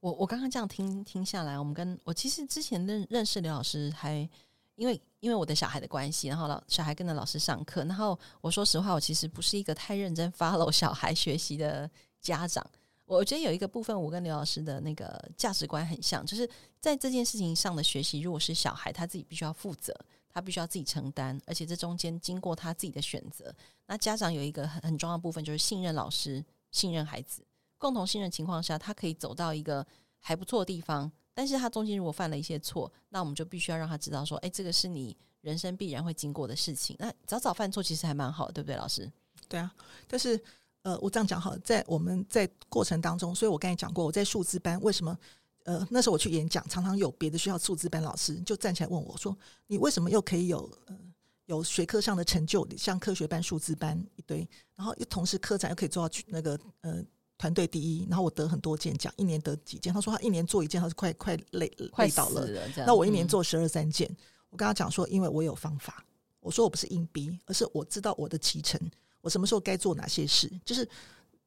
[0.00, 4.28] 我我刚刚这样听听下来，我们跟我其实之前认认识刘老师还
[4.74, 11.88] 因为因为我的小孩的关系，然后老小孩跟着老师上课，然后我说实话，我其实不是一个太认真 follow 小孩学习的
[12.20, 12.64] 家长。
[13.06, 16.46] 我觉得有一个部分，我跟刘老师的那个价值观很像，就是
[16.78, 23.50] 在这件事情上的学习，如果是小孩他自己必须要负责，他必须要自己承担，而且这中间经过他自己的选择，
[23.86, 27.42] 那家长有一个很很重要的部分，就是信任老师，信任孩子，
[27.78, 29.86] 共同信任情况下，他可以走到一个
[30.18, 31.10] 还不错的地方。
[31.32, 36.94] 但是他中间如果犯了一些错，那我们就必须要让他知道说，哎，这个是你人生必然会经过的事情。
[36.98, 39.10] 那早早犯错其实还蛮好，对不对，老师？
[39.48, 39.74] 对啊，
[40.06, 40.38] 但是。
[40.82, 45.16] 呃，我这样讲好了，在我们在过程当中，所以我刚才讲过，我在数字班为什么？
[45.64, 49.36] 呃，那时候我去演讲，常常有别的学校数字班老师就站起来问我说
[49.68, 50.96] ：“你为什么又可以有呃
[51.44, 57.04] 有学科上的成就，像科学班、数字班一堆，然后又同时科展又可以做到那个呃
[57.36, 59.92] 团队第一，然后我得很多件奖，一年得几件？
[59.92, 62.46] 他说他一年做一件，他是快快累累倒了。
[62.46, 64.16] 了那我一年做十二三件，嗯、
[64.48, 66.02] 我跟他讲说，因为我有方法，
[66.40, 68.80] 我说我不是硬逼，而是我知道我的期程。”
[69.28, 70.50] 我什么时候该做哪些事？
[70.64, 70.88] 就是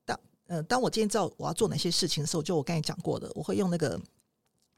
[0.05, 3.99] 当呃，当我今天知道我要做哪些事情的时候，就我刚才讲过的，我会用那个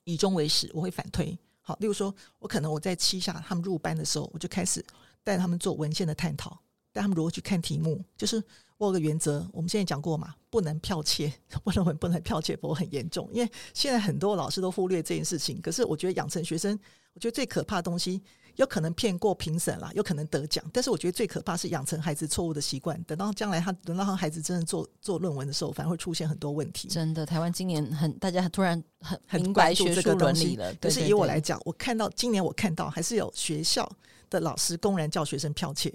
[0.05, 1.37] 以终为始，我会反推。
[1.59, 4.85] 好，例如说，我可能我在七下他们入班的时候，我就开始
[5.21, 6.57] 带他们做文献的探讨，
[6.93, 8.01] 带他们如何去看题目。
[8.15, 8.41] 就是
[8.77, 11.33] 我有个原则，我们现在讲过嘛，不能剽窃，
[11.65, 13.27] 不能不能剽窃，不会很严重。
[13.33, 16.79] 因为现在很多老师都忽略这件事情，可是我觉得养成学生，
[17.13, 18.21] 我觉得最可怕的东西。
[18.57, 23.01] 有可能骗过评审啦，有可能得奖，但是我觉得最可怕是养成孩子错误的习惯。
[23.05, 26.87] 等到将来他等到他孩子真的做做论文的时候，反而会出现很多问题。
[26.87, 30.71] 真的，台湾今年很大家突然很很关注这个伦理了。
[30.75, 33.91] 可是以我来讲，我看到今年我看到还是有学校
[34.29, 35.91] 的老师公然叫学生剽窃，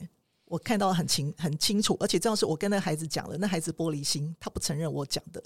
[0.48, 5.42] 我看到很清很清楚，而且这样是我跟那孩子讲了，那孩子玻璃心，他不承认我讲的。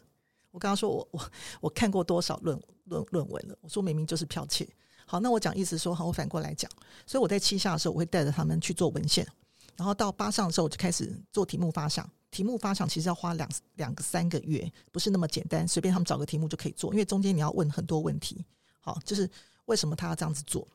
[0.51, 1.31] 我刚刚说我我
[1.63, 4.69] 我看过多少论论论文了，我说明明就是剽窃。
[5.07, 6.71] 好，那我讲意思说，好，我反过来讲。
[7.07, 9.27] 所以我在七下的时候，我会带着他们去做文献，
[9.77, 12.09] 然后到八上的时候，我就开始做题目发想。
[12.31, 18.43] 题目发想其实要花两两个三个月，不是那么简单，随便他们找个题目就可以做，因为中间你要问很多问题。
[18.81, 19.29] 好，就是
[19.67, 20.67] 为什么他要这样子做？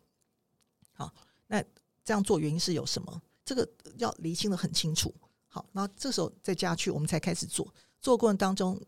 [0.93, 1.11] 好，
[1.47, 1.63] 那
[2.05, 3.21] 这样做原因是有什么？
[3.47, 5.11] 这个要厘清得很清楚。
[5.47, 7.73] 好，那这时候再加去，我们才开始做。
[8.01, 8.79] 做过程当中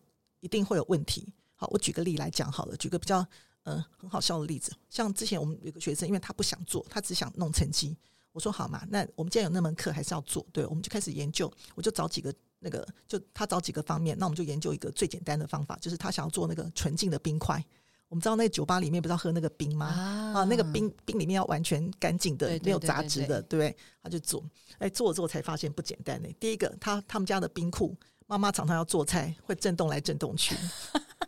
[0.42, 1.34] 一定会有问题。
[1.56, 3.26] 好，我举个例来讲好了，举个比较。
[3.64, 7.96] 嗯，很好笑的例子，像之前我们有个学生，因为他不想做，他只想弄成绩。
[8.32, 10.44] 我说好嘛，那我们既然有那门课，还是要做。
[10.54, 17.64] 对，我们就开始研究，我就找几个那个，就他找几个方面，那我们就研究一个最简单的方法，就是他想要做那个纯净的冰块。
[18.10, 19.86] 我们知道那个酒吧里面不是要喝那个冰吗？
[19.86, 23.78] 啊，啊，那个冰冰里面要完全干净的，没有杂质的，对不对？
[24.02, 24.44] 他就做，
[24.80, 26.28] 哎，做了之后才发现不简单呢。
[26.40, 27.96] 第一个，他他们家的冰库，
[28.26, 30.56] 妈妈常常要做菜，会震动来震动去。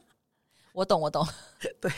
[0.74, 1.28] 我懂，我懂。
[1.80, 1.92] 对，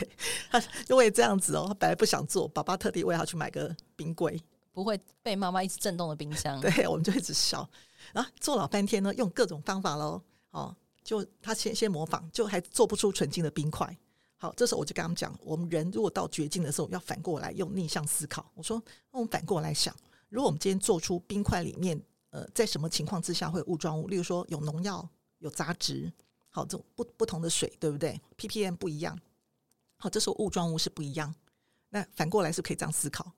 [0.50, 4.38] 他因为这样子哦，他本来不想做，爸爸特地为他去买个冰柜，
[4.70, 6.60] 不会被妈妈一直震动的冰箱。
[6.62, 7.66] 对，我们就一直笑。
[8.12, 10.20] 啊，做老半天呢，用各种方法喽。
[10.50, 13.96] 哦，就他先先模仿，就还做不出纯净的冰块。
[14.44, 18.44] 好，这时候我就跟他们讲，我们人如果到绝境的时候，要反过来用逆向思考。
[18.52, 18.76] 我说，
[19.10, 19.96] 那我们反过来想，
[20.28, 24.06] 如果我们今天做出冰块里面，呃，在什么情况之下会有雾状物？
[24.06, 26.12] 例如说有农药、有杂质。
[26.50, 29.18] 好，这种不不同的水，对不对？ppm 不一样。
[29.96, 31.34] 好，这时候雾状物是不一样。
[31.88, 33.32] 那反过来是可以这样思考，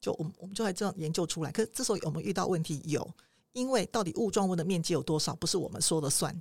[0.00, 1.52] 就我们我们就在这样研究出来。
[1.52, 2.80] 可是这时候有没有遇到问题？
[2.86, 3.06] 有，
[3.52, 6.34] 因为到底雾状物的面积有多少，不是我们说了算，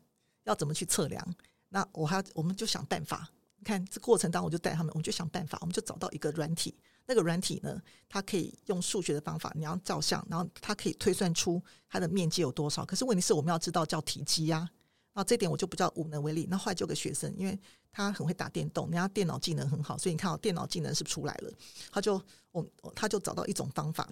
[0.45, 1.35] 要怎么去测量？
[1.67, 3.29] 那我还要我们就想办法。
[3.67, 6.73] 看这过程当中，我就带他们，我们就想办法，我们就找到一个软体。
[7.05, 12.85] 那个软体呢，它可以用数学的方法，你要照相，然后它可以推算出它的面积有多少。
[12.85, 14.69] 可是问题是我们要知道叫体积呀。
[15.13, 16.45] 啊，这点我就比较无能为力。
[16.49, 17.59] 那后来就有个学生，因为
[17.91, 21.51] 他很会打电动，人家电脑技能很好，所以你看，我电脑技能是出来了？
[21.91, 22.63] 他就我
[22.95, 24.07] 他就找到一种方法，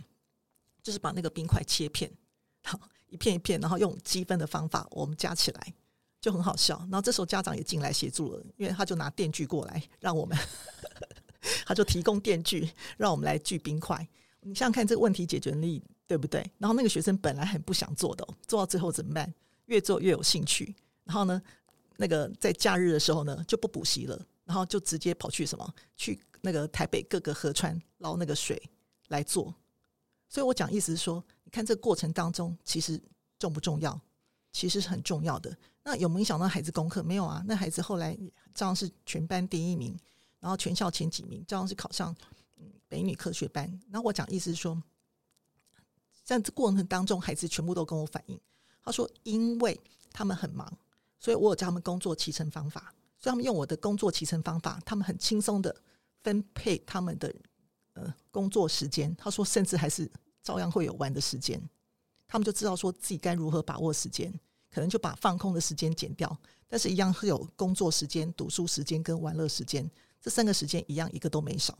[0.82, 2.12] 就是把那个冰块切片，
[2.64, 5.74] 好一片一片，然后用积分的方法，我们加起来
[6.26, 6.76] 就很好笑。
[6.90, 10.36] 然后这时候家长也进来协助了，因为他就拿电锯过来，让我们
[11.68, 13.96] 他就提供电锯，让我们来锯冰块。
[14.42, 16.44] 你想想看，这个问题解决力对不对？
[16.58, 19.32] 然后那个学生本来很不想做的，做到最后怎么办？
[19.68, 20.76] 越做越有兴趣。
[21.04, 21.40] 然后呢，
[21.98, 28.60] 那个在假日的时候呢，就不补习了，然后就直接跑去什么，去那个台北各个河川捞那个水
[29.10, 29.54] 来做。
[30.28, 33.00] 所以我讲意思是说，你看这个过程当中，其实
[33.38, 34.02] 重不重要？
[34.52, 35.56] 其实是很重要的。
[35.86, 37.04] 那有没有影响到孩子功课？
[37.04, 37.44] 没有啊。
[37.48, 38.18] 那孩子后来
[38.56, 39.96] 照样是全班第一名，
[40.40, 42.14] 然后全校前几名，照样是考上
[42.88, 43.66] 北女科学班。
[43.92, 44.82] 然后我讲意思是说，
[46.24, 48.42] 在这过程当中，孩子全部都跟我反映，
[48.84, 49.80] 他说，因为
[50.12, 50.68] 他们很忙。
[51.20, 55.76] 所以我有教他们工作期程方法，所以他们用我的工作期程方法，他们很轻松的
[56.24, 57.34] 分配他们的
[57.94, 59.16] 呃工作时间。
[59.16, 61.62] 他说，甚至还是照样会有玩的时间。
[62.28, 64.34] 他们就知道说自己该如何把握时间，
[64.76, 71.78] 可能就把放空的时间减掉，但是一样会有工作时间、读书时间跟玩乐时间，这三个时间一样一个都没少，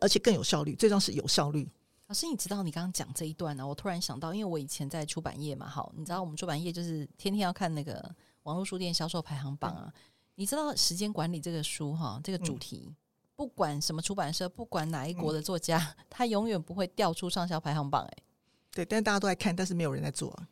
[0.00, 0.76] 而且更有效率。
[0.76, 1.68] 最重要是有效率。
[2.06, 3.66] 老师，你知道你刚刚讲这一段呢、啊？
[3.66, 9.84] 我突然想到，因为我以前在出版业嘛，好，你知道我们出版业就是天天要看那个网络书店销售排行榜啊。
[9.86, 9.92] 嗯、
[10.36, 12.96] 你知道时间管理这个书哈，这个主题，嗯、
[13.34, 18.06] 不管什么出版社，不管哪一国的作家，嗯、他永远不会掉出畅销排行榜、欸。
[18.06, 18.22] 哎，
[18.70, 20.48] 对，但是大家都在看，但是没有人在做、啊。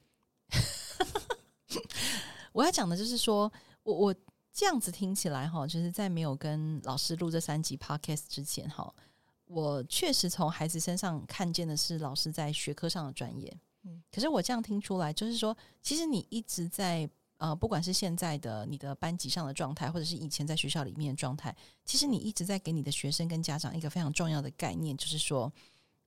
[2.52, 3.50] 我要讲的就是说，
[3.82, 4.14] 我我
[4.52, 8.92] 这样子听起来哈，就是在没有跟老师录这三集 podcast 之前哈。
[9.46, 25.52] 我确实从孩子身上看见的是老师在学科上的专业，嗯，可是我这样听出来，就是说，其实你一直在呃，不管是现在的你的班级上的状态，或者是以前在学校里面的状态，其实你一直在给你的学生跟家长一个非常重要的概念，就是说，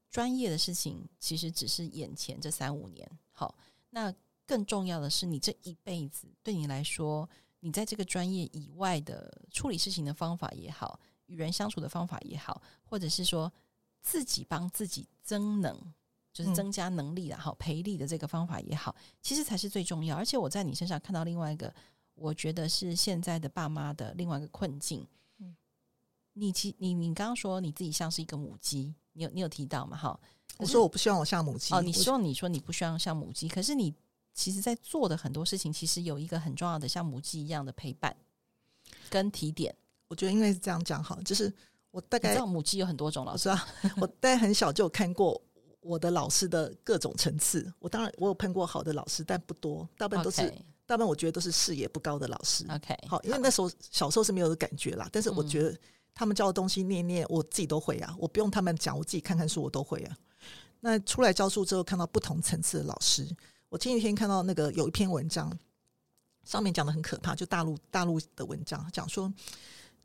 [0.10, 3.56] 专业的事情其实只是眼前这三五年，好，
[3.92, 4.12] 那
[4.46, 7.30] 更重要的是你这一辈子对你来说，
[7.60, 11.00] 你在这个专业以外的处理事情的方法也好。
[11.28, 13.52] 与人相处的方法也好，或者是说
[14.00, 15.76] 自己帮自己增能，
[16.32, 20.16] 就是增加能力然后培力的这个方法也好，其实才是最重要。
[20.16, 21.74] 而且我在你身上看到另外一个，
[22.14, 25.04] 我觉得是现在的爸妈的另外一个困境。
[25.40, 25.56] 嗯，
[26.34, 29.98] 你其你你刚刚说你自己像是一个母鸡，你有你有提到嘛？
[29.98, 30.20] 哈，
[30.58, 31.74] 我说我不希望我像母鸡。
[31.74, 33.92] 哦，你希望你说你不希望像母鸡，可是你
[34.36, 38.16] 其实在做的很多事情，其实有一个很重要的像母鸡一样的陪伴
[39.10, 39.74] 跟提点。
[40.08, 41.52] 我觉得应该是这样讲好，就是
[41.90, 43.68] 我大概知道母鸡有很多种老师啊，
[43.98, 45.42] 我大概很小就有看过
[45.80, 47.74] 我的老师的各种层次。
[47.80, 50.62] 我当然我有碰过好的老师，但不多，大部分都是 Okay.
[50.86, 52.64] 大部分我觉得都是视野不高的老师。
[52.70, 55.76] OK，好，因为那时候小时候是没有的感觉啦，但是我觉得
[56.14, 60.16] 他们教的东西念念我自己都会啊，我不用他们讲，我自己看看书我都会啊。
[60.82, 63.28] 那出来教书之后，看到不同层次的老师，
[63.70, 65.52] 我前几天看到那个有一篇文章，
[66.44, 69.34] 上面讲的很可怕，就大陆大陆的文章讲说。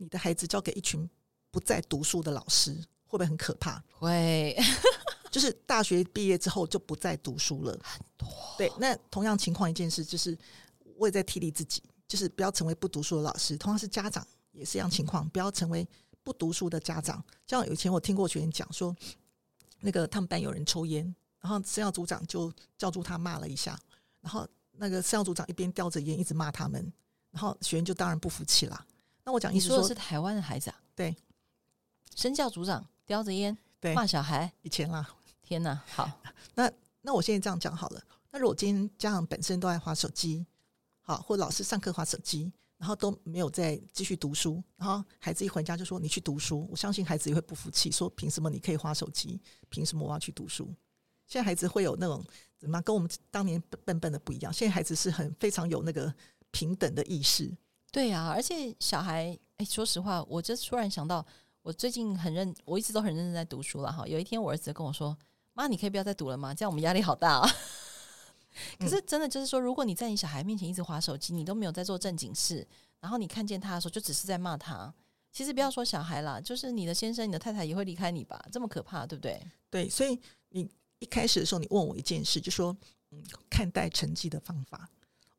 [0.02, 1.06] 你的孩子交给一群
[1.50, 2.72] 不再读书的老师，
[3.04, 3.84] 会不会很可怕？
[3.98, 4.56] 会，
[5.30, 7.78] 就是大学毕业之后就不再读书了。
[7.82, 10.34] 很多对，那同样情况一件事，就是
[10.96, 13.58] 我也在替励自己，就是不要成为不读书的老师。
[13.58, 15.86] 同样是家长也是一样情况，不要成为
[16.22, 17.22] 不读书的家长。
[17.46, 18.96] 像以前我听过学员讲说，
[19.80, 23.78] 那个他们班有人抽烟，然后生教组长就叫住他骂了一下，
[24.20, 26.92] 然后那个生教组长一边叼着烟一直骂他们，
[27.30, 28.86] 然后学员就当然不服气啦。
[29.24, 30.80] 那我讲，你说的是台湾的孩子啊？
[30.94, 31.16] 对，
[32.14, 33.56] 生教组长叼着烟
[33.94, 35.08] 骂小孩，以前啦。
[35.42, 36.08] 天哪，好，
[36.54, 38.02] 那那我现在这样讲好了。
[38.30, 40.46] 那如果今天家长本身都爱滑手机，
[41.00, 50.72] 好，或老师上课滑手机，然后都没有再继续读书，然后孩子一回家就说你去读书，我相信孩子也会不服气，说凭什么你可以滑手机，凭什么我要去读书？
[51.30, 52.22] 现在孩子会有那种
[52.58, 54.52] 怎么跟我们当年笨笨的不一样？
[54.52, 56.12] 现在孩子是很非常有那个
[56.50, 57.48] 平等的意识。
[57.92, 61.24] 对呀、啊，而且小孩，哎，说实话，我就突然想到，
[61.62, 64.04] 我最近很认，我一直都很认真在读书了哈。
[64.08, 65.16] 有一天，我儿子跟我说
[65.54, 66.52] ：“妈，你可以不要再读了吗？
[66.52, 67.48] 这样我们压力好大啊。
[68.80, 72.66] ”可是真的就是说，如果你在你小孩面前一直划手机，你都没有在做正经事，
[72.98, 74.92] 然后你看见他的时候，就只是在骂他。
[75.30, 78.44] 其实不要说小孩啦，就是你的先生、你的太太也会离开你吧？
[78.50, 79.40] 这么可怕，对不对？
[79.70, 80.68] 对，所以你
[81.00, 82.76] 一开始的时候，你问我一件事，就说
[83.10, 84.88] 嗯，看待成绩的方法。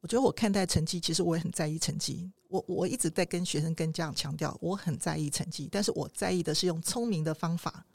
[0.01, 2.29] 我觉得我看待成绩，其实我也很在意成绩。
[2.49, 7.85] 我我一直在跟学生、跟家长强调，我很在意成绩，但是我在意的是用聪明的方法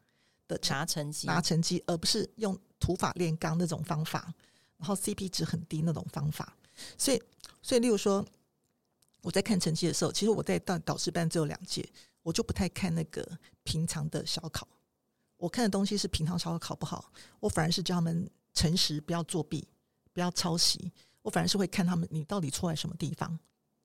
[0.46, 4.32] 的拿成绩，拿成绩，而不是用土法炼钢那种方法，
[4.78, 6.56] 然后 CP 值很低那种方法。
[6.96, 7.20] 所以，
[7.60, 8.24] 所以，例如说，
[9.22, 11.86] 我在看成绩的时候，其实我在导导师班只有两届，
[12.22, 13.28] 我就不太看那个
[13.64, 14.68] 平常的小考。
[15.38, 19.66] 我看的东西是平常小考考不好，我反而是教他们诚实，不要作弊，
[20.12, 20.90] 不要抄袭。
[21.22, 23.38] 我反而是会看他们，你到底错在什么地方？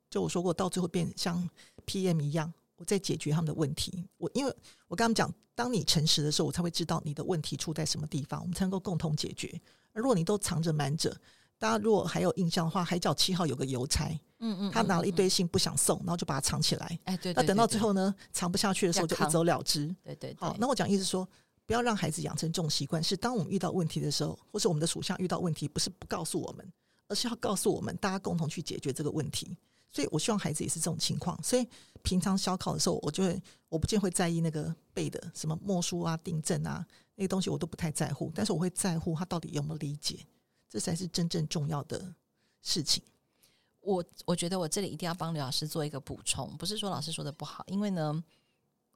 [0.10, 1.50] 就我说过，到最后变像
[1.86, 4.08] PM 一样，我在解决他们的问题。
[4.18, 4.56] 我因为
[4.88, 9.60] 我跟他们讲，当你诚实的时候，我才会知道你的问题出在什么地方，我们才能够共同解决。
[9.94, 11.16] 而如果你都藏着瞒着，
[11.58, 17.00] 大家如果还有印象的话，海角七号有个邮差，嗯嗯，他拿了一堆信不想送，然后就把它藏起来。
[17.06, 19.88] 哎，对，那等到最后呢，藏不下去的时候就一走了之。
[20.04, 20.36] 对对。
[20.38, 21.28] 好，那我讲意思说，
[21.66, 26.70] 不要让孩子养成这种习惯，是当我们遇到问题的时候，或是我们的属下遇到问题，不是不告诉我们。
[27.08, 29.58] 而是要告诉我们，大家共同去解决这个问题。
[29.92, 31.38] 所以我希望孩子也是这种情况。
[31.44, 31.68] 所以
[32.02, 33.38] 平常小考的时候，我就会
[33.68, 36.86] 我不见会在意那个背的什么默书啊、订正啊
[37.16, 38.32] 那些东西，我都不太在乎。
[38.34, 40.26] 但是我会在乎他到底有没有理解，
[40.70, 42.02] 这才是真正重要的
[42.62, 43.04] 事情。
[43.82, 48.24] 我我觉得我这里一定要帮刘老师做一个补充，不是说老师说的不好，因为呢，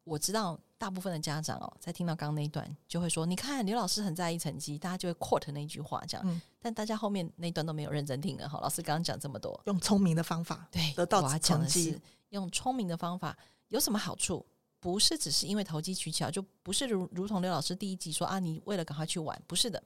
[0.03, 6.23] 我知道大部分的家长哦，在听到刚刚那一段，就会说：“你看刘老师很在意成绩，大家就会 quote 那句话这样。
[6.27, 8.59] 嗯”但大家后面那一段都没有认真听了哈。
[8.61, 13.37] 老师刚刚讲这么多，用聪明的方法对得到成绩，用聪明的方法
[13.69, 14.45] 有什么好处？
[14.79, 19.81] 不是只是因为投机取巧，就不是如如同刘老师第一集说啊，你为了赶快去玩，不是的，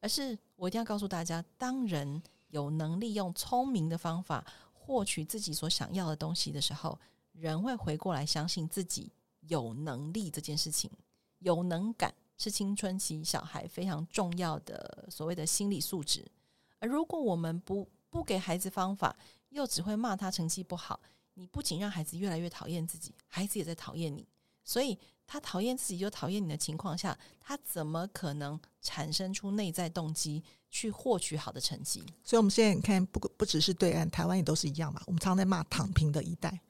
[0.00, 6.98] 而是我一定要告诉大家，当人有能力用聪明的方法获取自己所想要的东西的时候，
[7.32, 10.90] 人会回过来相信自己有能力这件事情。
[11.38, 16.26] 有能感是青春期小孩非常重要的所谓的心理素质。
[16.80, 19.16] 而如果我们不不给孩子方法，
[19.50, 21.00] 又只会骂他成绩不好，
[21.34, 24.26] 你不仅让孩子越来越讨厌自己，孩子也在讨厌你。
[24.64, 32.04] 所以他讨厌自己又讨厌你的情况下，他怎么可能产生出内在动机去获取好的成绩？
[32.22, 35.00] 所以，我们现在你看，不不只是对岸，台湾也都是一样嘛。
[35.06, 36.60] 我们常常在骂躺平的一代。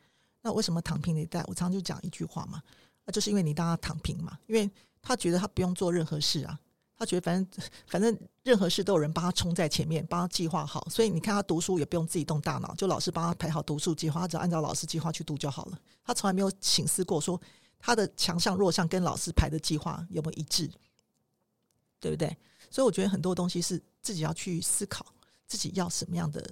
[0.42, 1.40] 那为什么躺平的一代？
[1.48, 2.62] 我常常就讲一句话嘛，
[3.04, 4.70] 那就是因为你当他躺平嘛，因为
[5.02, 6.58] 他觉得他不用做任何事啊，
[6.96, 10.86] 他觉得反正反正任何事都有人帮他冲在前面，帮他计划好。
[10.88, 15.78] 所以你看他读书也不用自己动大脑，就老师帮他排好读书计划，他只要按照老师计划去读就好了。
[16.04, 17.40] 他从来没有省思过说。
[17.80, 20.68] 他的强项弱项跟老师排的计划有没有一致，
[22.00, 22.36] 对不对？
[22.68, 25.04] 所以我觉得很多东西是自己要去思考，
[25.46, 26.44] 自己要什么样的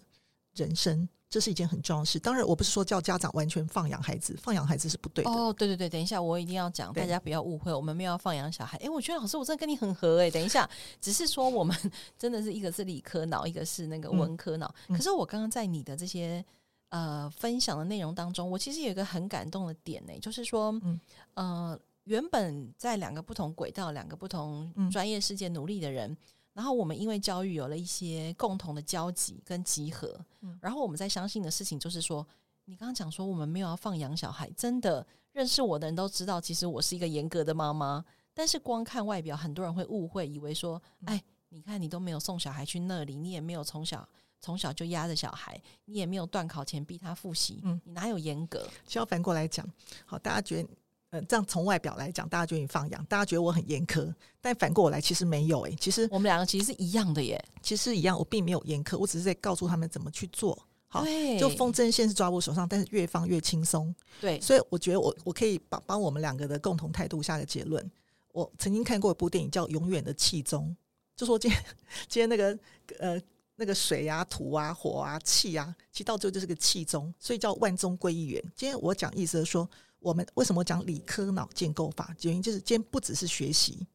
[0.55, 2.19] 人生，这是一件很重要的事。
[2.19, 5.31] 当然，我不是说叫家长完全放养孩子，放养孩子是不对的。
[5.31, 8.77] 哦，对对对，等一下，我一定要讲，大家不要误会，我们没有要放养小孩。
[8.79, 10.31] 诶，我觉得老师，我真的跟你很合诶。
[10.31, 10.69] 等一下，
[11.01, 11.77] 只是说我们
[12.19, 14.75] 真的是一个是理科脑，一个是那个文科脑。
[14.89, 16.45] 嗯，可是我刚刚在你的这些。
[16.91, 21.01] 呃，分享的内容当中，我其实有一个很感动的点呢，就是说，嗯，
[21.35, 26.17] 呃，原本在两个不同轨道、两个不同专业世界努力的人，嗯，
[26.57, 32.27] 然后我们因为教育有了一些共同的交集跟集合，嗯，然后我们在相信的事情就是说，
[32.65, 38.03] 你刚刚讲说我们没有要放养小孩，真的认识我的人都知道，其实我是一个严格的妈妈，
[38.33, 44.09] 但是光看外表，很多人会误会，以为说，哎，你看你都没有送小孩去那里，你也没有从小。
[44.39, 48.69] 从小就压着小孩，你也没有断考前逼他复习，嗯，你哪有严格？
[48.87, 49.67] 就要反过来讲，
[50.05, 50.69] 好，大家觉得，
[51.11, 61.05] 呃，这样从外表来讲，大家觉得你放养，大家觉得我很严苛，但反过来其实没有诶、欸，其实我们两个其实是一样的耶，其实一样，我并没有严苛，我只是在告诉他们怎么去做，好，
[61.39, 67.89] 就风筝线是抓我手上，但是越放越轻松，对，所以我觉得我我可以帮帮我们两个的共同态度下个结论。
[68.33, 70.69] 我曾经看过一部电影叫《永远的气宗》，
[71.17, 71.65] 就说今天
[72.09, 72.59] 今天那个
[72.99, 73.21] 呃。
[73.59, 78.43] 那个水啊、土啊、火啊、气啊，其实到最后就是个气宗，所以叫万宗归一元。
[78.55, 79.67] 今天我讲意思是说，
[79.99, 82.15] 我们为什么讲理科脑建构法？
[82.23, 83.87] 原因就是今天不只是学习，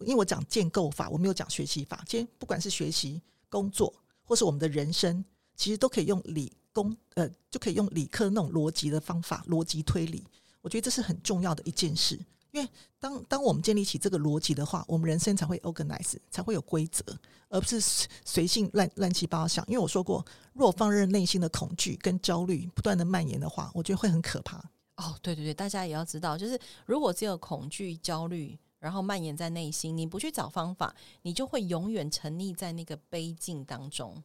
[0.00, 2.04] 因为我讲建构法，我没有讲学习法。
[2.06, 3.92] 今天不管是学习、工作，
[4.22, 5.24] 或是我们的人生，
[5.56, 10.24] 其实都可以用理工呃，就可以用理科那种逻辑的方法，逻辑推理。
[10.60, 12.18] 我觉得这是很重要的一件事。
[12.52, 12.66] 因为
[12.98, 17.04] 当当我们建立起这个逻辑的话，我们人生才会 organize，才会有规则，
[17.50, 17.78] 而不是
[18.24, 19.66] 随性乱乱七八糟想。
[19.68, 24.64] 因为我说过，若放任内心的恐惧跟焦虑不断的蔓延的话，我觉得会很可怕。
[24.96, 34.22] 哦，对对对，大家也要知道，就是如果只有恐惧、焦虑，然后蔓延在内心，你不去找方法，你就会永远沉溺在那个悲境当中。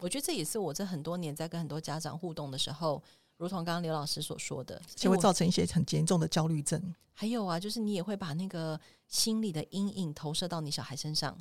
[0.00, 3.02] 我觉得这也是我这很多年在跟很多家长互动的时候。
[3.38, 6.80] 如同刚刚刘老师所说的，就会造成一些很严重的焦虑症。
[7.12, 11.36] 还有啊，就是你也会把那个心理的阴影投射到你小孩身上。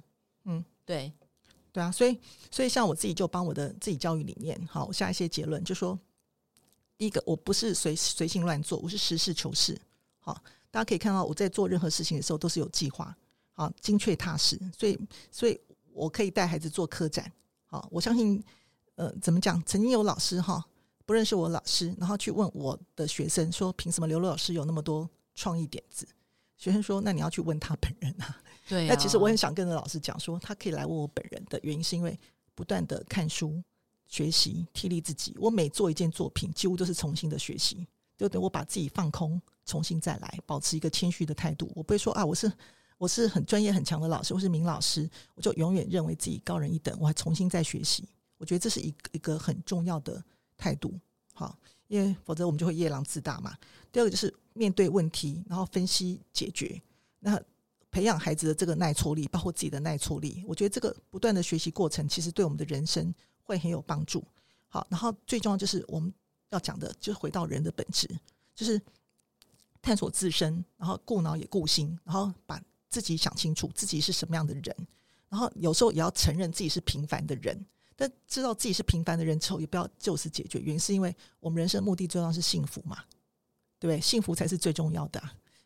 [0.46, 1.14] 嗯，对，
[1.72, 1.92] 对啊。
[1.92, 2.18] 所以，
[2.50, 6.11] 所以像我自己就帮我的自己教育理念，好，我下一些结论，就说第
[7.06, 9.76] 一个，我不是随随性乱做，我是实事求是。
[10.20, 13.16] 好，大家可以看到我在做任何事情的时候都是有计划，
[13.54, 14.60] 好，精确踏实。
[14.78, 15.00] 所以，
[15.32, 15.60] 所以
[15.94, 17.32] 我可以带孩子做科展。
[17.66, 18.44] 好，我相信，
[18.96, 19.62] 呃，怎么讲？
[19.66, 20.64] 曾经有老师哈。
[21.04, 26.08] 不认识我老师，然后去问我的学生说：“凭什么刘老师有那么多创意点子？”
[26.56, 32.18] 学生说：“那你要去问他本人啊。”对啊，那其实我很想跟着老师讲说，他可以来问我本人的原因，是因为
[32.56, 33.62] 不断的看书、
[34.12, 35.36] 学习、替励自己。
[35.40, 41.68] 我每做一件作品，几乎都是重新的学习，就等我把自己放空，重新再来，保持一个谦虚的态度。
[41.74, 42.52] 我不会说啊，我是
[43.00, 48.08] 我是很专业很强的老师，我是名老师，我就永远认为自己高人一等，我还重新再学习。
[48.38, 50.24] 我觉得这是一个一个很重要的。
[50.58, 50.94] 态度
[51.34, 51.58] 好，
[51.88, 53.58] 因为否则我们就会夜郎自大嘛。
[53.92, 56.80] 第二个就是面对问题，然后分析解决，
[57.18, 57.42] 那
[57.90, 60.44] 培养孩子的这个耐挫力，包括自己的耐挫力。
[60.48, 63.12] 我觉得这个不断的学习过程，其实对我们的人生
[63.52, 64.24] 会很有帮助。
[64.68, 66.14] 好，然后最重要就是我们
[66.50, 68.10] 要讲的，就是回到人的本质，
[68.56, 68.82] 就是
[69.82, 74.76] 探索自身，然后顾脑也顾心，然后把自己想清楚自己是什么样的人，
[75.28, 77.66] 然后有时候也要承认自己是平凡的人。
[77.98, 80.58] 但知道自己是平凡的人之后，也不要就此解决。
[80.60, 82.98] 原因是因为我们人生目的最重要是幸福嘛，
[83.78, 84.02] 对不对？
[84.02, 85.22] 幸福才是最重要的。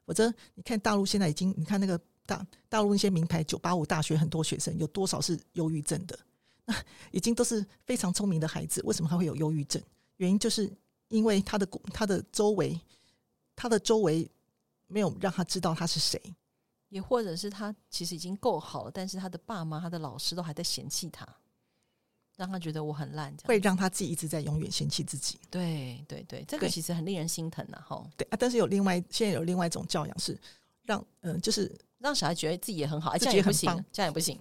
[0.05, 6.19] 否则你看大陆现在已经，你看那个大大陆那些名牌九八五大学很多学生有多少是忧郁症的？
[6.65, 6.75] 那
[7.11, 9.81] 已经都是非常聪明的孩子，为什么他会有忧郁症？
[10.17, 10.71] 原因就是
[11.09, 12.79] 因为他的他的周围，
[13.55, 14.29] 他的周围
[14.87, 16.19] 没有让他知道他是谁，
[16.89, 21.27] 也或者是他其实已经够好了，但是他的爸妈、他的老师都还在嫌弃他，
[22.35, 25.39] 让他觉得我很烂，会让他自己一直在永远嫌弃自己。
[25.49, 28.09] 对对对，这个其实很令人心疼呐，哈。
[28.17, 30.37] 对啊，但是有另外现在有另外一种教养是
[30.83, 34.39] 让嗯、呃，就是让小孩觉得自己也很好，哎，这样也不行，这样也不行，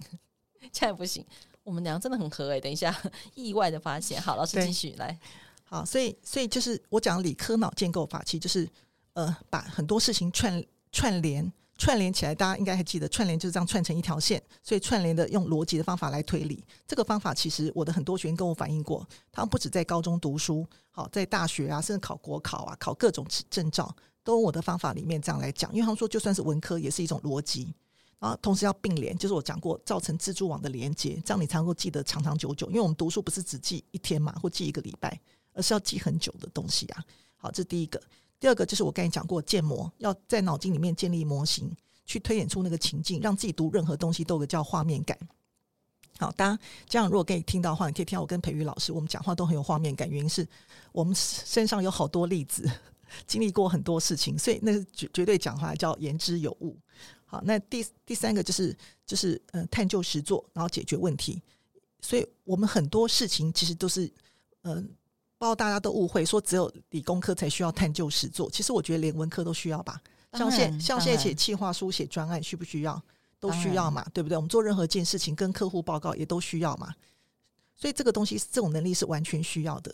[0.71, 1.25] 这样也不行。
[1.65, 2.95] 我们俩真的很合哎、欸，等一下
[3.33, 5.19] 意外的发现，好，老师继续来。
[5.63, 8.69] 好，所以所以就是我讲理科脑建构法，其实就是
[9.13, 12.35] 呃，把很多事情串串联串联起来。
[12.35, 14.41] 大家应该还记得，串联就是这样串成一条线。
[14.61, 23.93] 所以串联的用逻辑的方法来推理，这个方法其实我的很多学员跟我反映过，他们不止在高中读书，好，在大学啊，甚至考国考啊，考各种证照，
[24.23, 25.71] 都用我的方法里面这样来讲。
[25.73, 27.73] 因为他们说，就算是文科，也是一种逻辑。
[28.19, 32.67] 啊同时要并联，就是我讲过造成蜘蛛网的连接，这样你才能够记得长长久久。
[32.67, 35.19] 因为我们读书不是只记一天嘛，或记一个礼拜，
[35.53, 37.03] 而是要记很久的东西啊。
[37.37, 38.01] 好，这是第一个。
[38.39, 41.71] 第二个就是我刚才讲过建模，要在脑筋里面建立模型，
[42.05, 45.17] 去推演出那个情境，让自己读任何东西都有个叫画面感。
[46.17, 50.47] 好，大家这样如果可以听到的话，你可以听到我跟培育老师，我们讲话都很有画面感，原因是
[50.91, 52.69] 我们身上有好多例子，
[53.27, 56.77] 经历过很多事情，所以那绝绝对讲话叫言之有物。
[57.25, 61.41] 好，那第第三个就是就是呃探究实作，然后解决问题。
[62.01, 64.05] 所以我们很多事情其实都是
[64.61, 64.83] 嗯、呃，
[65.37, 70.01] 包括大家都误会说只有理工科才需要探究实作，其实我觉得连文科都需要吧。
[70.33, 73.01] 像现像现在写企划书、写专案需不需要？
[73.37, 74.35] 都需要嘛，对不对？
[74.35, 76.93] 我们做任何一件事情跟客户报告也都需要嘛。
[77.75, 79.93] 所以这个东西这种能力是完全需要的。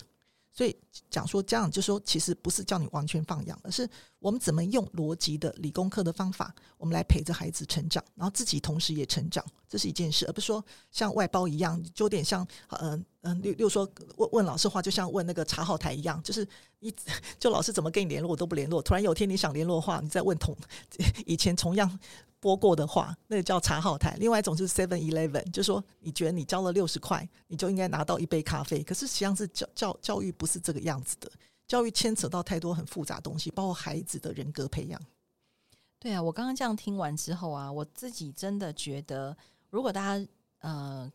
[0.54, 0.74] 所以
[1.10, 3.90] 讲说这样，就说其实不是叫你完全放养，而是
[4.22, 16.48] 我们怎么用逻辑的理工科的方法，我们来陪着孩子成长，然后自己同时也成长，这是一件事，而不是说像外包一样，就有点像嗯嗯，例如说问问老师话，就像问那个查号台一样，就是
[16.80, 16.94] 你
[17.38, 20.56] 就老师怎么跟你联络我都不联络，突然有天你想联络的话，你再问同
[21.26, 22.00] 以前同样。
[22.42, 24.18] 播过的话，那个叫查号台。
[24.20, 28.82] 另外一种是 Seven Eleven，就是说你觉得你交了六十块，你就应该拿到一杯咖啡。
[28.82, 31.32] 可是实际上是教教教育不是这个样子的，
[31.72, 35.02] 教育牵扯到太多很复杂东西，包括孩子的人格培养。
[35.98, 39.38] 对啊，我刚刚这样听完之后啊，我自己真的觉得，
[39.70, 40.28] 如果大家
[40.60, 41.10] 呃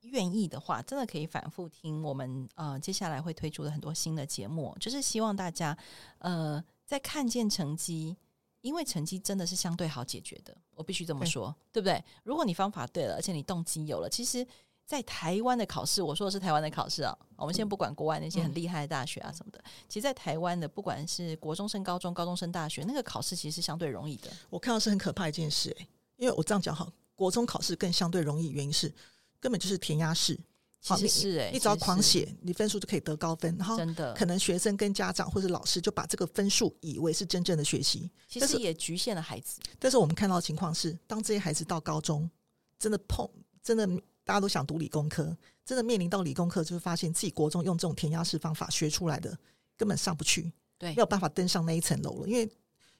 [0.00, 5.78] 愿意的话，真的可以反复听我们呃接下来会推出的很多新的节目，就是希望大家
[6.18, 8.16] 呃在看见成绩。
[8.62, 12.04] 因为成绩真的是相对好解决的，我必须这么说，对，对不对？
[12.24, 14.46] 如果你方法对了，而且你动机有了，其实，
[14.90, 24.28] 在台湾的考试，我说的是台湾的考试啊，我们先不管国外那些很厉害的大学啊什么的，嗯、其实，在台湾的不管是国中升高中、高中升大学，那个考试其实是相对容易的。
[24.48, 28.92] 我看到是很可怕一件事，诶，因为我这样讲哈，国中考试更相对容易，原因是
[29.38, 30.36] 根本就是填鸭式。
[30.80, 33.54] 其实是哎、欸，你只要狂写，你分数就可以得高分。
[33.56, 39.60] 然后真的，可能学生跟家长或者老师就把这个分数以为是真正的学习，其实也局限了孩子。
[39.78, 42.28] 但是我们看到的情况是，当这些孩子到高中，
[42.76, 43.28] 真的碰，
[43.62, 43.86] 真的
[44.30, 49.36] 大家都想读理工科，真的面临到理工科，就会发现自己国中用这种填鸭式方法学出来的
[49.76, 52.28] 根本上不去，对，没有办法登上那一层楼了。
[52.28, 52.42] 因为，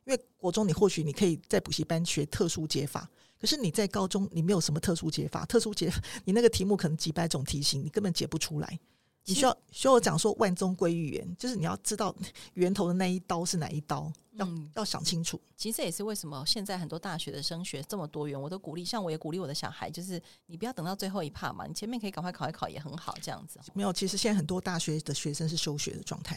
[0.07, 3.09] 因为国中你或许你可以在补习班学特殊解法。
[3.39, 8.81] 可是你在高中，你没有什么特殊解法，特殊解法，你那个题目可能几百种题型，你根本解不出来。
[9.25, 12.15] 你需要需要我讲说万中归一元，就是你要知道
[12.55, 15.41] 源头的那一刀是哪一刀，要、嗯、要想清楚。
[15.57, 23.61] 其实这也是为什么现在很多大学的升学这么多元，我都鼓励，像我也鼓励我的小孩，就是你不要等到最后一趴嘛，你前面可以赶快考一考也很好，这样子。
[23.75, 26.35] 没有，其实现在很多大学的学生是休学的状态，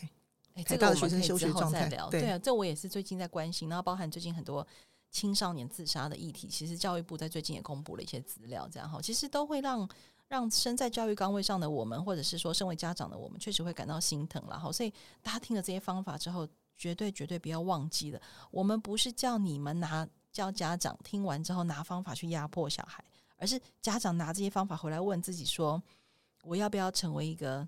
[0.53, 2.09] 哎，这个我们可以之后再聊。
[2.09, 4.65] 对啊，这我也是最近在关心，然后包含最近很多。
[5.13, 9.87] 青少年自杀的议题，其实教育部在最近也公布了一些资料，这样哈，其实都会让
[10.33, 14.71] 让身在教育岗位上的我们，或者是说身为家长的我们，确实会感到心疼了哈。
[14.71, 18.19] 所以大家听了这些方法之后，绝对绝对不要忘记了，
[18.49, 23.05] 我们不是叫你们拿教家长听完之后拿方法去压迫小孩，
[23.37, 25.79] 而是家长拿这些方法回来问自己说，
[26.41, 27.67] 我要不要成为一个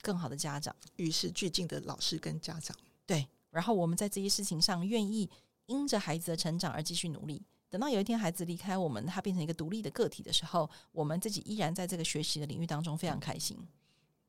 [0.00, 2.76] 更好的家长，与时俱进的老师跟家长。
[3.06, 5.28] 对，然后我们在这些事情上愿意。
[5.66, 13.58] 因着孩子的成长而继续努力，等到有一天孩子离开我们，他变成一个独立的个体的时候，我们自己依然在这个学习的领域当中非常开心。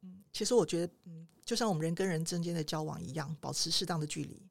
[0.01, 4.41] 嗯，其实我觉得，嗯，就像我们人跟人之间的交往一样，保持适当的距离。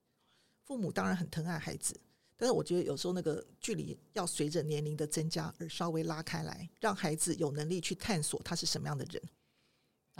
[0.62, 1.98] 父母当然很疼爱孩子，
[2.36, 9.22] 但是我觉得有时候那个距离要随着年龄的增加而稍微拉开来，让孩子有能力去探索他是什么样的人。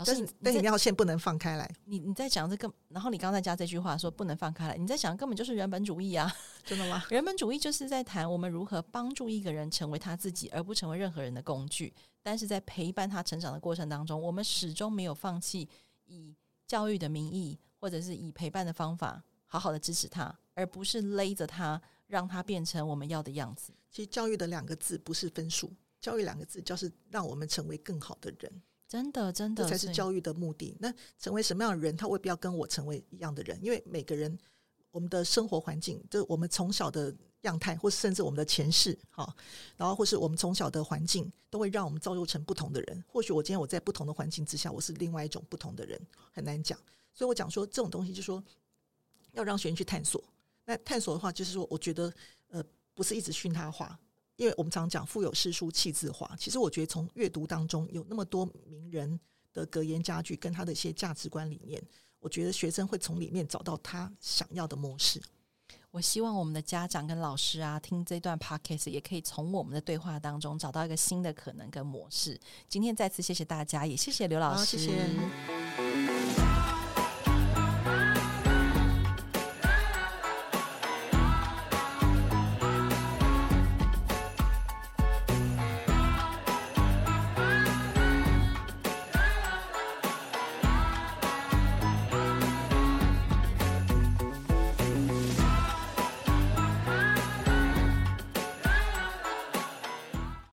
[0.05, 1.69] 但是但是你要线不能放开来。
[1.85, 6.33] 你你在讲这个，然后你刚才加这句话说不能放开来，你在讲根本就是人本主义啊！
[6.65, 7.03] 真的吗？
[7.11, 11.93] 人本主义就是在谈我们如何帮助一个人成为他自己，而不成为任何人的工具。
[12.21, 15.67] 但是在陪伴他成长的过程当中，我们始终没有放弃
[16.05, 16.35] 以
[16.67, 23.73] 教育的名义，或者是以陪伴的方法，好好的支持他，而不是勒着他，让他变成我们要的样子。
[23.89, 28.61] 其实教育的两个字不是分数，教育两个字就是让我们成为更好的人。
[28.89, 30.75] 真的，真的，这才是教育的目的。
[30.79, 34.35] 那成为什么样的人，他未必要跟我成为一样的人，因为每个人
[34.89, 39.31] 我们的生活环境，就我们从小的样态，或甚至我们的前世，哈，
[39.77, 43.03] 然后或是我们从小的环境，都会让我们造就成不同的人。
[43.07, 46.01] 或许我今天我在不同的环境之下，我是另外一种不同的人，
[46.33, 46.77] 很难讲。
[47.13, 48.43] 所以我讲说这种东西，就是说
[49.33, 50.23] 要让学生去探索。
[50.65, 52.11] 那探索的话，就是说，我觉得
[52.49, 52.63] 呃，
[52.95, 53.99] 不是一直训他画。
[54.39, 59.19] 因为我们常讲“腹有诗书气自华”，其实我觉得从阅读当中有那么多名人
[59.51, 61.83] 的格言佳句，跟他的一些价值观理念，
[62.21, 65.21] 我觉得学生会从里面找到他想要的模式。
[65.91, 72.39] 我希望我们的家长跟老师啊，听这段 podcast 也可以从我们的对话当中找到一个新的可能跟模式。
[72.69, 74.77] 今天再次谢谢大家，也谢谢刘老师。
[74.77, 76.08] 谢谢。